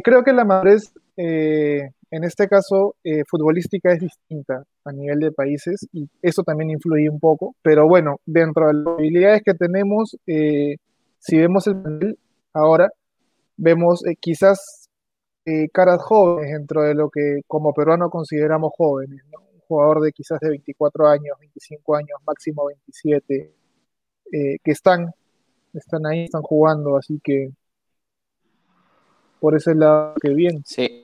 [0.03, 5.31] Creo que la madurez eh, en este caso, eh, futbolística es distinta a nivel de
[5.31, 7.55] países y eso también influye un poco.
[7.63, 10.75] Pero bueno, dentro de las habilidades que tenemos, eh,
[11.17, 12.19] si vemos el panel
[12.53, 12.91] ahora,
[13.57, 14.89] vemos eh, quizás
[15.73, 19.23] caras jóvenes dentro de lo que como peruano consideramos jóvenes.
[19.33, 23.51] Un jugador de quizás de 24 años, 25 años, máximo 27,
[24.31, 25.11] que están,
[25.73, 27.49] están ahí, están jugando, así que
[29.39, 30.61] por ese lado que bien.
[30.63, 31.02] Sí,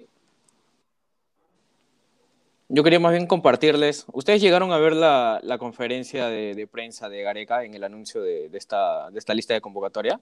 [2.69, 4.05] yo quería más bien compartirles.
[4.13, 9.09] ¿Ustedes llegaron a ver la, conferencia de, prensa de Gareca en el anuncio de, esta,
[9.09, 10.21] de esta lista de convocatoria?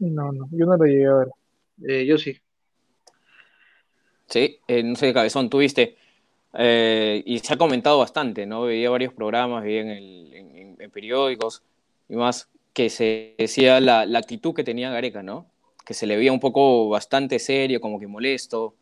[0.00, 1.28] No, no, yo no lo llegué a ver.
[1.88, 2.36] Eh, yo sí.
[4.26, 5.96] Sí, eh, no sé, Cabezón, tuviste.
[6.54, 8.62] Eh, y se ha comentado bastante, ¿no?
[8.62, 11.62] Veía varios programas, veía en, en, periódicos
[12.08, 15.46] y más que se decía la, la, actitud que tenía Gareca, ¿no?
[15.84, 18.74] Que se le veía un poco bastante serio, como que molesto,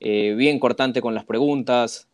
[0.00, 2.08] bien cortante con las preguntas,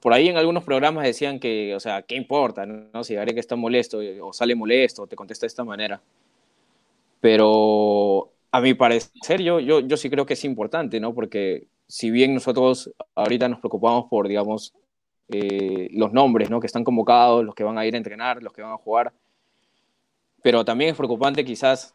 [0.00, 2.66] por ahí en algunos programas decían que, o sea, ¿qué importa?
[2.66, 3.02] No?
[3.04, 6.00] Si que está molesto o sale molesto o te contesta de esta manera.
[7.20, 11.14] Pero a mi parecer yo, yo, yo sí creo que es importante, ¿no?
[11.14, 14.72] Porque si bien nosotros ahorita nos preocupamos por, digamos,
[15.30, 16.60] eh, los nombres, ¿no?
[16.60, 19.12] Que están convocados, los que van a ir a entrenar, los que van a jugar,
[20.42, 21.94] pero también es preocupante quizás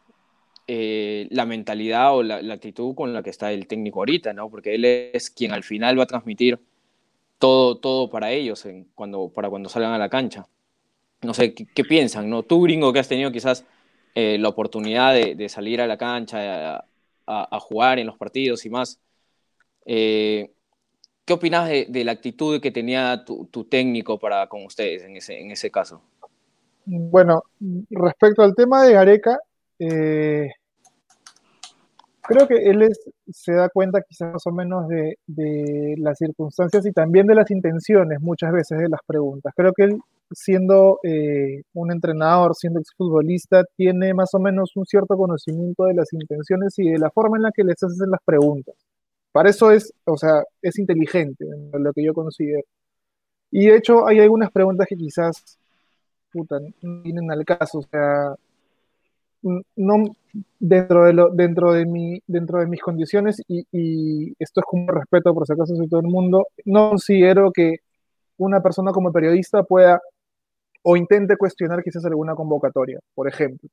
[0.66, 4.50] eh, la mentalidad o la, la, actitud con la que está el técnico ahorita, ¿no?
[4.50, 6.60] Porque él es quien al final va a transmitir
[7.44, 10.48] todo, todo para ellos cuando, para cuando salgan a la cancha.
[11.20, 12.30] No sé, ¿qué, piensan?
[12.30, 12.42] ¿no?
[12.42, 13.66] Tú, gringo, que has tenido quizás
[14.14, 16.86] eh, la oportunidad de, salir a la cancha
[17.26, 18.98] a, jugar en los partidos y más,
[19.84, 20.52] eh,
[21.26, 25.50] ¿qué opinas de, la actitud que tenía tu, técnico para con ustedes en ese, en
[25.50, 26.00] ese caso?
[26.86, 27.44] Bueno,
[27.90, 29.38] respecto al tema de Gareca,
[29.78, 30.48] eh,
[32.26, 33.00] creo que él es,
[33.30, 38.20] se da cuenta quizás más o menos de, las circunstancias y también de las intenciones
[38.20, 39.52] muchas veces de las preguntas.
[39.56, 39.98] Creo que él,
[40.32, 46.12] siendo eh, un entrenador, siendo exfutbolista, tiene más o menos un cierto conocimiento de las
[46.12, 48.74] intenciones y de la forma en la que les hacen las preguntas.
[49.32, 52.62] Para eso es, o sea, es inteligente, en lo que yo considero.
[53.50, 55.58] Y de hecho hay algunas preguntas que quizás
[56.34, 58.34] puta, no vienen al caso, o sea,
[59.76, 60.16] no
[60.58, 64.90] dentro de lo, dentro de mi, dentro de mis condiciones y, y, esto es como
[64.90, 67.76] respeto por si acaso soy todo el mundo, no considero que
[68.38, 70.00] una persona como periodista pueda
[70.82, 73.68] o intente cuestionar quizás alguna convocatoria, por ejemplo.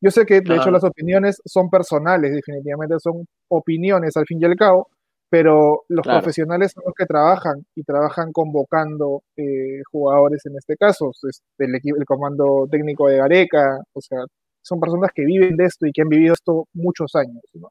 [0.00, 4.44] Yo sé que de hecho las opiniones son personales, definitivamente son opiniones al fin y
[4.44, 4.88] al cabo,
[5.28, 11.10] pero los profesionales son los que trabajan y trabajan convocando eh, jugadores en este caso,
[11.58, 14.20] el, el comando técnico de Gareca, o sea,
[14.68, 17.42] son personas que viven de esto y que han vivido esto muchos años.
[17.54, 17.70] ¿no?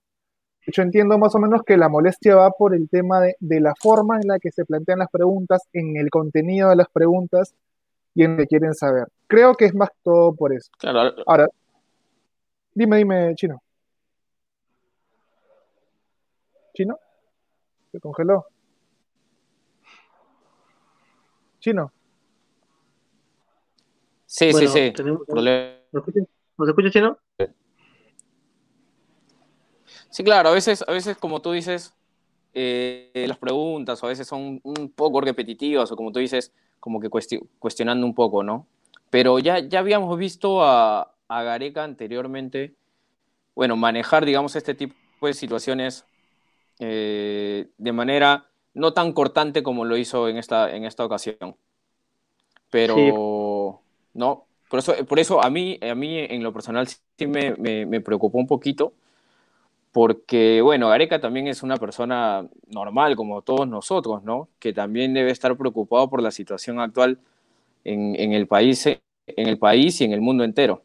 [0.65, 3.73] Yo entiendo más o menos que la molestia va por el tema de, de, la
[3.79, 7.53] forma en la que se plantean las preguntas, en el contenido de las preguntas
[8.13, 9.07] y en lo que quieren saber.
[9.27, 10.69] Creo que es más todo por eso.
[10.79, 11.15] Claro.
[11.25, 11.47] Ahora,
[12.73, 13.61] dime, dime, Chino.
[16.73, 16.99] ¿Chino?
[17.91, 18.45] ¿Se congeló?
[21.59, 21.91] ¿Chino?
[24.25, 24.93] Sí, sí, sí.
[24.93, 25.21] Tenemos...
[26.57, 27.17] ¿Nos escuchas, Chino?
[30.09, 31.93] Sí, claro, a veces, a veces como tú dices,
[32.53, 37.09] eh, las preguntas a veces son un poco repetitivas o como tú dices, como que
[37.09, 38.67] cuestionando un poco, ¿no?
[39.09, 42.75] Pero ya, ya habíamos visto a, a Gareca anteriormente
[43.57, 44.93] bueno, manejar, digamos, este tipo
[45.25, 46.05] de situaciones
[46.77, 48.45] eh, de manera
[48.75, 51.55] no tan cortante como lo hizo en esta, en esta ocasión.
[52.69, 53.81] Pero,
[54.13, 58.01] no, por eso, por eso a, mí, a mí en lo personal sí me, me,
[58.01, 58.93] preocupó un poquito,
[59.91, 64.49] porque, bueno, Gareca también es una persona normal como todos nosotros, ¿no?
[64.59, 67.19] Que también debe estar preocupado por la situación actual
[67.83, 70.83] en, en el, país, en el país y en el mundo entero,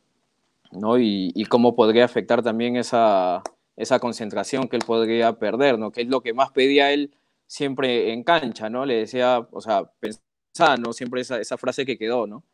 [0.72, 0.98] ¿no?
[0.98, 3.42] Y, y cómo podría afectar también esa,
[3.76, 5.92] esa concentración que él podría perder, ¿no?
[5.92, 7.14] Que es lo que más pedía él
[7.46, 8.86] siempre en cancha, ¿no?
[8.86, 10.92] Le decía, o sea, pensaba, ¿no?
[10.92, 12.44] Siempre esa, esa frase que quedó, ¿no?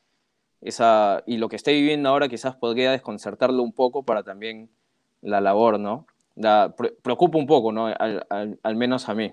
[0.61, 4.71] Esa, y lo que esté viviendo ahora quizás podría desconcertarlo un poco para también
[5.21, 6.07] la labor, ¿no?
[6.35, 7.87] Da, preocupa un poco, ¿no?
[7.87, 9.33] Al, al, menos a mí.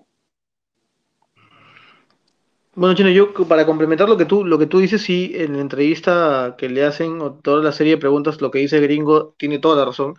[2.75, 5.61] Bueno, Chino, yo para complementar lo que tú, lo que tú dices, sí, en la
[5.61, 9.59] entrevista que le hacen, o toda la serie de preguntas, lo que dice Gringo tiene
[9.59, 10.15] toda la razón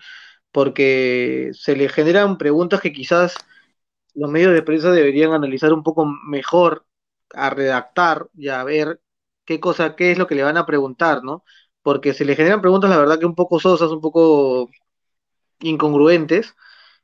[0.57, 3.35] porque se le generan preguntas que quizás
[4.15, 6.87] los medios de prensa deberían analizar un poco mejor,
[7.35, 9.03] a redactar y a ver
[9.47, 11.44] qué cosa, qué es lo que le van a preguntar, ¿no?
[11.82, 14.70] Porque se le generan preguntas, la verdad, que un poco sosas, un poco
[15.61, 16.55] incongruentes,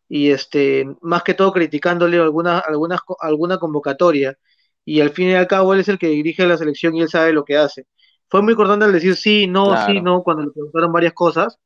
[0.09, 4.38] y este, más que todo criticándole alguna, alguna, alguna convocatoria,
[4.84, 7.09] y al fin y al cabo él es el que dirige la selección y él
[7.09, 7.86] sabe lo que hace.
[8.28, 11.59] Fue muy cortante al decir sí, no, sí, no, cuando le preguntaron varias cosas,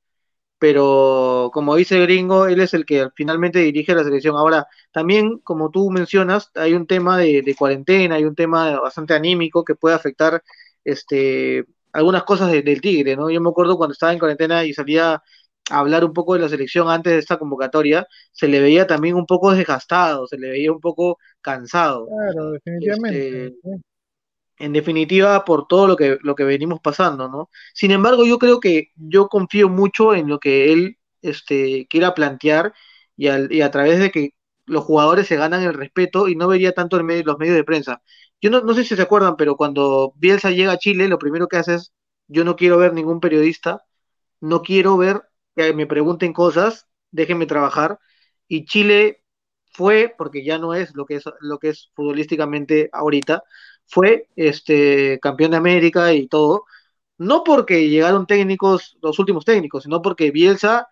[0.58, 4.36] pero como dice Gringo, él es el que finalmente dirige la selección.
[4.36, 9.64] Ahora, también, como tú mencionas, hay un tema de, cuarentena, hay un tema bastante anímico
[9.64, 10.42] que puede afectar
[10.87, 13.28] este, algunas cosas del Tigre, ¿no?
[13.30, 16.49] Yo me acuerdo cuando estaba en cuarentena y salía a hablar un poco de la
[16.49, 20.72] selección antes de esta convocatoria, se le veía también un poco desgastado, se le veía
[20.72, 22.07] un poco cansado.
[22.07, 23.47] Claro, definitivamente.
[23.47, 23.59] Este,
[24.59, 27.51] en definitiva por todo lo que, lo que venimos pasando, ¿no?
[27.74, 32.72] Sin embargo, yo creo que yo confío mucho en lo que él este, quiera plantear
[33.16, 34.30] y, y a través de que
[34.66, 37.06] los jugadores se ganan el respeto y no vería tanto los
[37.38, 38.02] medios de prensa.
[38.40, 41.48] Yo no, no sé si se acuerdan, pero cuando Bielsa llega a Chile, lo primero
[41.48, 41.92] que hace es,
[42.28, 43.84] yo no quiero ver ningún periodista,
[44.40, 45.22] no quiero ver
[45.54, 47.98] que me pregunten cosas, déjenme trabajar.
[48.48, 49.24] Y Chile
[49.72, 53.42] fue, porque ya no es lo que es, lo que es futbolísticamente ahorita,
[53.86, 56.64] fue este, campeón de América y todo,
[57.18, 60.88] no porque llegaron técnicos, los últimos técnicos, sino porque Bielsa,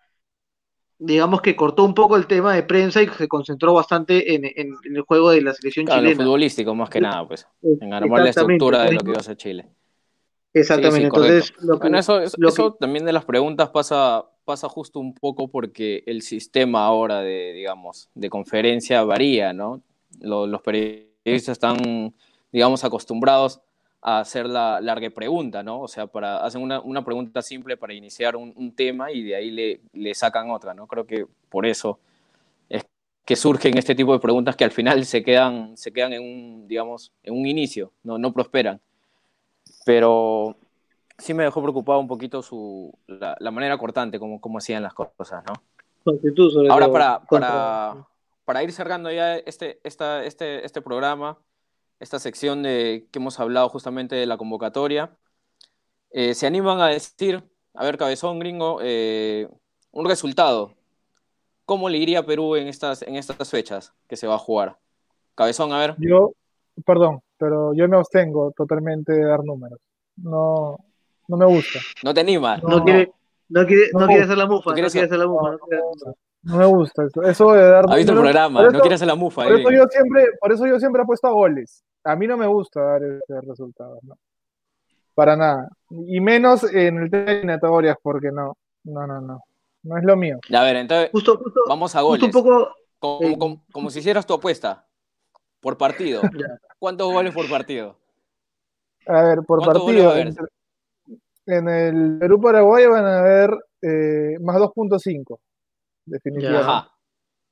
[0.97, 5.01] digamos que cortó un poco el tema de prensa y se concentró bastante en, el
[5.01, 6.17] juego de la selección claro, chilena.
[6.17, 9.23] Lo futbolístico más que nada, pues, en armar la estructura de lo que iba a
[9.23, 9.69] ser Chile.
[10.53, 11.53] Exactamente, entonces...
[11.79, 16.85] bueno, eso, eso, también de las preguntas pasa, pasa justo un poco porque el sistema
[16.85, 19.81] ahora de, digamos, de conferencia varía, ¿no?
[20.21, 22.13] Los, los periodistas están
[22.55, 23.59] digamos, acostumbrados
[24.07, 25.81] a hacer la larga pregunta, ¿no?
[25.81, 29.49] O sea, para, hacen una, una pregunta simple para iniciar un, tema y de ahí
[29.49, 30.85] le, le, sacan otra, ¿no?
[30.85, 31.97] Creo que por eso
[32.69, 32.85] es
[33.25, 36.67] que surgen este tipo de preguntas que al final se quedan, se quedan en un,
[36.67, 38.79] digamos, en un inicio, no, no prosperan.
[39.85, 40.55] Pero
[41.17, 44.93] sí me dejó preocupado un poquito su, la, la manera cortante, como, como hacían las
[44.93, 45.53] cosas, ¿no?
[46.69, 48.07] Ahora, para, para,
[48.45, 51.39] para ir cerrando ya este, esta, este, este programa,
[51.99, 55.15] esta sección de que hemos hablado justamente de la convocatoria.
[56.11, 57.43] Eh, se animan a decir,
[57.73, 59.49] a ver, cabezón gringo, eh,
[59.91, 60.73] un resultado.
[61.65, 64.77] ¿Cómo le iría a Perú en estas, en estas fechas que se va a jugar?
[65.33, 65.95] Cabezón, a ver.
[65.97, 66.33] Yo,
[66.85, 69.79] perdón, pero yo me abstengo totalmente de dar números.
[70.17, 70.77] No,
[71.27, 71.79] no me gusta.
[72.03, 72.57] ¿No te anima?
[72.57, 73.11] No, quiere,
[73.49, 74.69] no, quiere, no, quiere hacer la mufa.
[74.69, 75.57] No quiere hacer la mufa.
[76.45, 77.23] No me gusta eso.
[77.23, 77.85] Eso de dar.
[77.89, 79.43] Ha visto el programa, no quiere hacer la mufa.
[79.43, 81.83] Por eso, yo siempre, por eso yo siempre apuesto a goles.
[82.03, 84.15] A mí no me gusta dar ese resultado, ¿no?
[85.15, 85.69] Para nada.
[85.89, 88.55] Y menos en el tema de eliminatorias, porque no.
[88.83, 89.41] No, no, no.
[89.81, 90.37] No es lo mío.
[90.53, 91.09] A ver, entonces.
[91.11, 92.23] Justo, justo, vamos a goles.
[92.23, 94.85] un poco, como, como, si hicieras tu apuesta.
[95.59, 96.21] Por partido.
[96.77, 97.97] ¿Cuántos goles por partido?
[99.07, 100.15] A ver, por partido.
[100.15, 100.35] En,
[101.47, 103.49] en, el Perú-Paraguay van a haber
[103.81, 105.39] eh, más 2.5
[106.05, 106.89] definitivamente.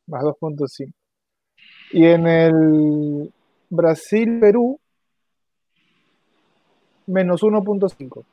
[0.08, 0.93] Más 2.5.
[1.91, 3.34] Y en el
[3.70, 4.80] Brasil-Perú,
[7.06, 8.26] menos 1.5.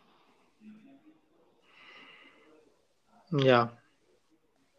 [3.45, 3.79] Ya.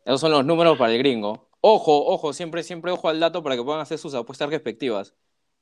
[0.03, 1.47] Esos son los números para el gringo.
[1.61, 5.13] Ojo, ojo, siempre, siempre ojo al dato para que puedan hacer sus apuestas respectivas.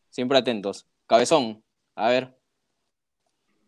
[0.09, 0.87] Siempre atentos.
[1.05, 1.63] Cabezón,
[1.95, 2.38] a ver.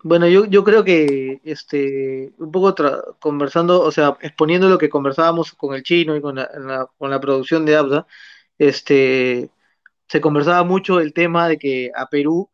[0.04, 2.74] Bueno, yo, yo creo que este un poco
[3.20, 7.20] conversando, o sea, exponiendo lo que conversábamos con el chino y con la, con la
[7.20, 8.08] producción de Abda,
[8.58, 9.52] este
[10.08, 12.49] se conversaba mucho el tema de que a Perú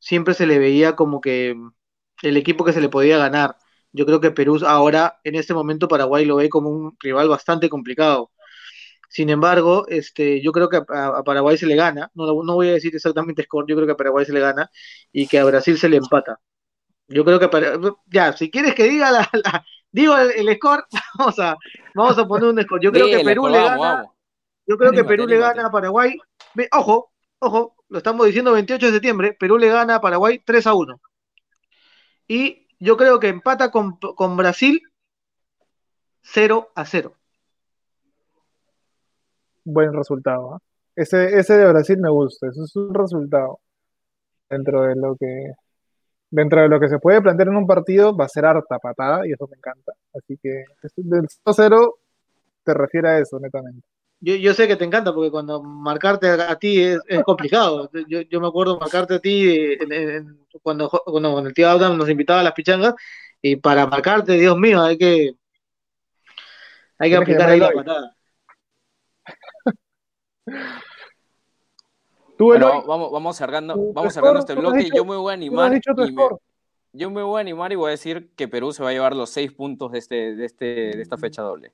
[0.00, 1.56] siempre se le veía como que
[2.22, 3.56] el equipo que se le podía ganar,
[3.92, 7.68] Yo creo que Perú ahora, en este momento, Paraguay lo ve como un rival bastante
[7.70, 8.30] complicado.
[9.10, 12.72] Sin embargo, este, yo creo que a, Paraguay se le gana, no, no voy a
[12.74, 14.70] decir exactamente score, yo creo que a Paraguay se le gana
[15.12, 16.40] y que a Brasil se le empata.
[17.08, 19.28] Yo creo que para, ya, si quieres que diga la,
[19.90, 20.84] digo el, score,
[21.18, 21.56] vamos a,
[21.94, 22.82] vamos a poner un score.
[22.82, 24.06] Yo creo que Perú le gana.
[24.66, 26.16] Yo creo que Perú le gana a Paraguay.
[26.72, 30.74] Ojo, ojo, lo estamos diciendo 28 de septiembre, Perú le gana a Paraguay 3 a
[30.74, 31.00] 1.
[32.28, 34.80] Y yo creo que empata con, con Brasil
[36.22, 37.14] 0 a 0.
[39.64, 40.54] Buen resultado.
[40.54, 40.58] ¿ah?
[40.96, 43.60] Ese, ese de Brasil me gusta, eso es un resultado
[44.48, 45.52] dentro de lo que
[46.32, 49.26] dentro de lo que se puede plantear en un partido, va a ser harta patada
[49.26, 49.92] y eso me encanta.
[50.14, 50.64] Así que
[50.96, 51.94] del 0-0
[52.64, 53.86] te refiere a eso, netamente.
[54.18, 57.90] Yo, yo, sé que te encanta porque cuando marcarte a, ti es, complicado.
[58.08, 59.76] Yo, yo, me acuerdo marcarte a ti
[60.62, 62.94] cuando, cuando, el tío Adam nos invitaba a las pichangas
[63.42, 65.32] y para marcarte, Dios mío, hay que
[66.98, 68.16] hay que aplicar ahí la patada.
[72.48, 74.88] vamos, vamos cerrando, vamos cerrando este bloque.
[74.94, 75.72] yo me voy a animar.
[75.74, 75.80] Y
[76.94, 79.16] yo me voy a animar y voy a decir que Perú se va a llevar
[79.16, 81.72] los seis puntos de, este, de, este, de esta fecha doble.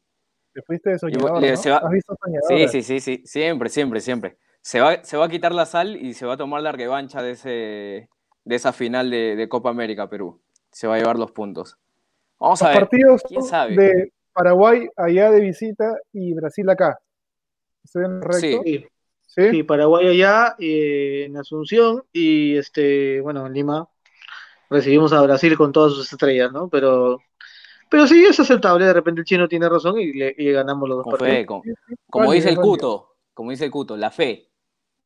[0.52, 1.36] Te fuiste de soñador, ¿no?
[1.38, 2.16] ¿Has visto
[2.48, 4.38] Sí, sí, sí, sí, siempre, siempre, siempre.
[4.60, 7.22] Se va, se va a quitar la sal y se va a tomar la revancha
[7.22, 8.08] de, ese,
[8.44, 10.40] de esa final de, de Copa América Perú.
[10.70, 11.78] Se va a llevar los puntos.
[12.38, 12.78] Vamos a ver.
[12.78, 13.74] partidos ¿Quién sabe?
[13.76, 16.98] de Paraguay allá de visita y Brasil acá.
[17.82, 18.62] ¿Estoy en recto?
[18.62, 18.86] Sí.
[19.28, 19.62] ¿Sí?
[19.62, 23.88] Paraguay allá, eh, en Asunción, y este, bueno, en Lima
[24.70, 26.68] recibimos a Brasil con todas sus estrellas, ¿no?
[26.68, 27.20] Pero,
[27.88, 31.06] pero sí es aceptable, de repente el chino tiene razón y le, ganamos los dos
[31.10, 31.62] partidos.
[32.10, 34.46] como dice el Cuto, como dice el Cuto, la fe.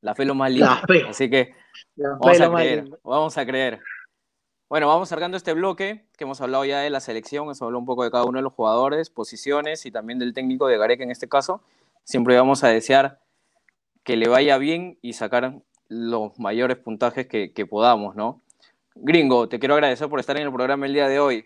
[0.00, 0.70] La fe es lo más lindo.
[1.08, 1.54] Así que
[1.96, 3.80] vamos a creer, vamos a creer.
[4.68, 7.84] Bueno, vamos cerrando este bloque, que hemos hablado ya de la selección, hemos hablado un
[7.84, 11.10] poco de cada uno de los jugadores, posiciones y también del técnico de Gareca en
[11.10, 11.62] este caso.
[12.04, 13.20] Siempre vamos a desear
[14.04, 18.42] que le vaya bien y sacar los mayores puntajes que, podamos, ¿no?
[18.94, 21.44] Gringo, te quiero agradecer por estar en el programa el día de hoy.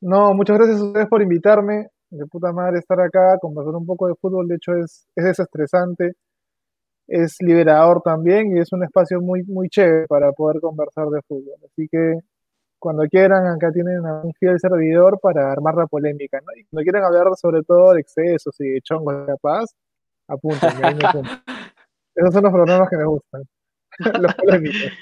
[0.00, 1.88] No, muchas gracias a ustedes por invitarme.
[2.10, 6.12] De puta madre estar acá, conversar un poco de fútbol, de hecho es, es desestresante,
[7.08, 11.56] es liberador también y es un espacio muy, muy chévere para poder conversar de fútbol.
[11.64, 12.20] Así que
[12.78, 16.52] cuando quieran, acá tienen a un fiel servidor para armar la polémica, ¿no?
[16.56, 19.26] Y cuando quieran hablar sobre todo de excesos y de chongos
[20.28, 21.40] de la paz, Apúntenme,
[22.14, 23.42] Esos son los programas que me gustan.
[24.22, 24.92] los polémicos.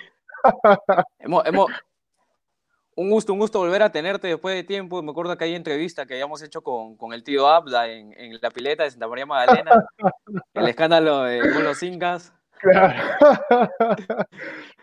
[1.18, 1.70] hemos,
[2.94, 5.02] un gusto, un gusto volver a tenerte después de tiempo.
[5.02, 8.38] Me acuerdo que hay entrevista que habíamos hecho con, con el tío Abda en, en,
[8.40, 9.84] la pileta de Santa María Magdalena,
[10.54, 12.32] el escándalo de los incas.
[12.60, 12.94] Claro,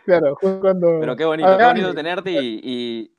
[0.04, 1.00] claro cuando...
[1.00, 3.12] Pero qué bonito, qué bonito tenerte y, y,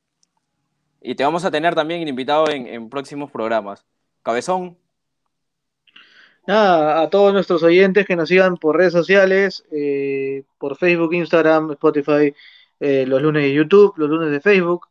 [1.01, 3.87] y, te vamos a tener también invitado en, en próximos programas.
[4.23, 4.77] Cabezón,
[6.47, 12.35] a todos nuestros oyentes que nos sigan por redes sociales, eh, por Facebook, Instagram, Spotify,
[12.81, 14.87] eh, los lunes de YouTube, los lunes de Facebook.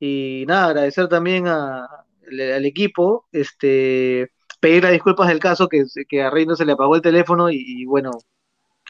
[0.00, 6.30] Y nada, agradecer también al equipo, este, pedir las disculpas del caso que, que a
[6.30, 8.12] Rey no se le apagó el teléfono y, bueno,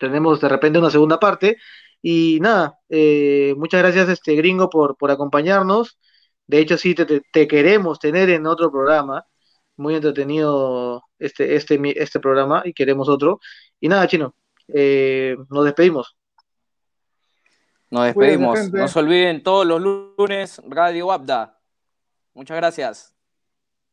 [0.00, 1.58] tenemos de repente una segunda parte.
[2.02, 5.98] Y nada, eh, muchas gracias este gringo por, por acompañarnos.
[6.46, 9.26] De hecho, sí, te queremos tener en otro programa
[9.76, 13.40] muy entretenido este, este, este programa y queremos otro.
[13.80, 14.34] Y nada, chino,
[14.68, 16.16] eh, nos despedimos.
[17.90, 18.72] Nos despedimos.
[18.72, 21.58] no se olviden todos los lunes Radio Abda.
[22.34, 23.14] Muchas gracias.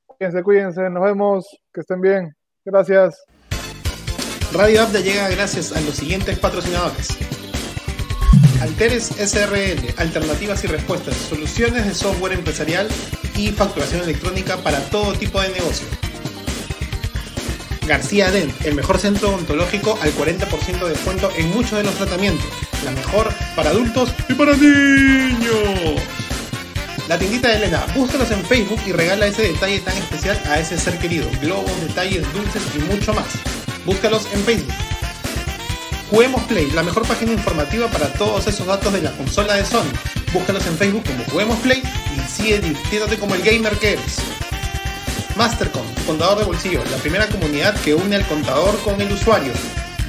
[0.05, 2.35] Cuídense, cuídense, nos vemos, que estén bien.
[2.65, 3.23] Gracias.
[4.53, 7.17] Radio Abda llega gracias a los siguientes patrocinadores.
[8.61, 12.87] Alteres SRL, alternativas y respuestas, soluciones de software empresarial
[13.35, 15.87] y facturación electrónica para todo tipo de negocio.
[17.87, 22.45] García Dent, el mejor centro odontológico al 40% de descuento en muchos de los tratamientos.
[22.85, 26.01] La mejor para adultos y para niños.
[27.07, 30.77] La tiendita de Elena, búscalos en Facebook y regala ese detalle tan especial a ese
[30.77, 31.27] ser querido.
[31.41, 33.27] Globos, detalles, dulces y mucho más.
[33.85, 34.73] Búscalos en Facebook.
[36.11, 39.93] Juguemos Play, la mejor página informativa para todos esos datos de la consola de Sony.
[40.33, 44.17] Búscalos en Facebook como Juguemos Play y sigue divirtiéndote como el gamer que eres.
[45.37, 49.53] Mastercom, contador de bolsillo, la primera comunidad que une al contador con el usuario.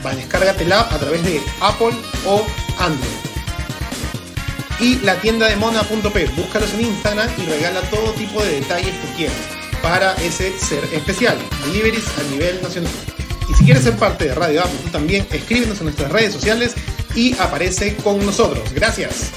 [0.04, 1.94] Va, descárgatela a través de Apple
[2.26, 2.44] o
[2.80, 3.12] Android.
[4.80, 9.16] Y la tienda de mona.p, búscalos en Instagram y regala todo tipo de detalles que
[9.16, 9.36] quieras
[9.80, 11.38] para ese ser especial.
[11.64, 12.92] Deliveries a nivel nacional.
[13.48, 16.74] Y si quieres ser parte de Radio Apple, tú también escríbenos en nuestras redes sociales
[17.14, 18.72] y aparece con nosotros.
[18.72, 19.32] Gracias.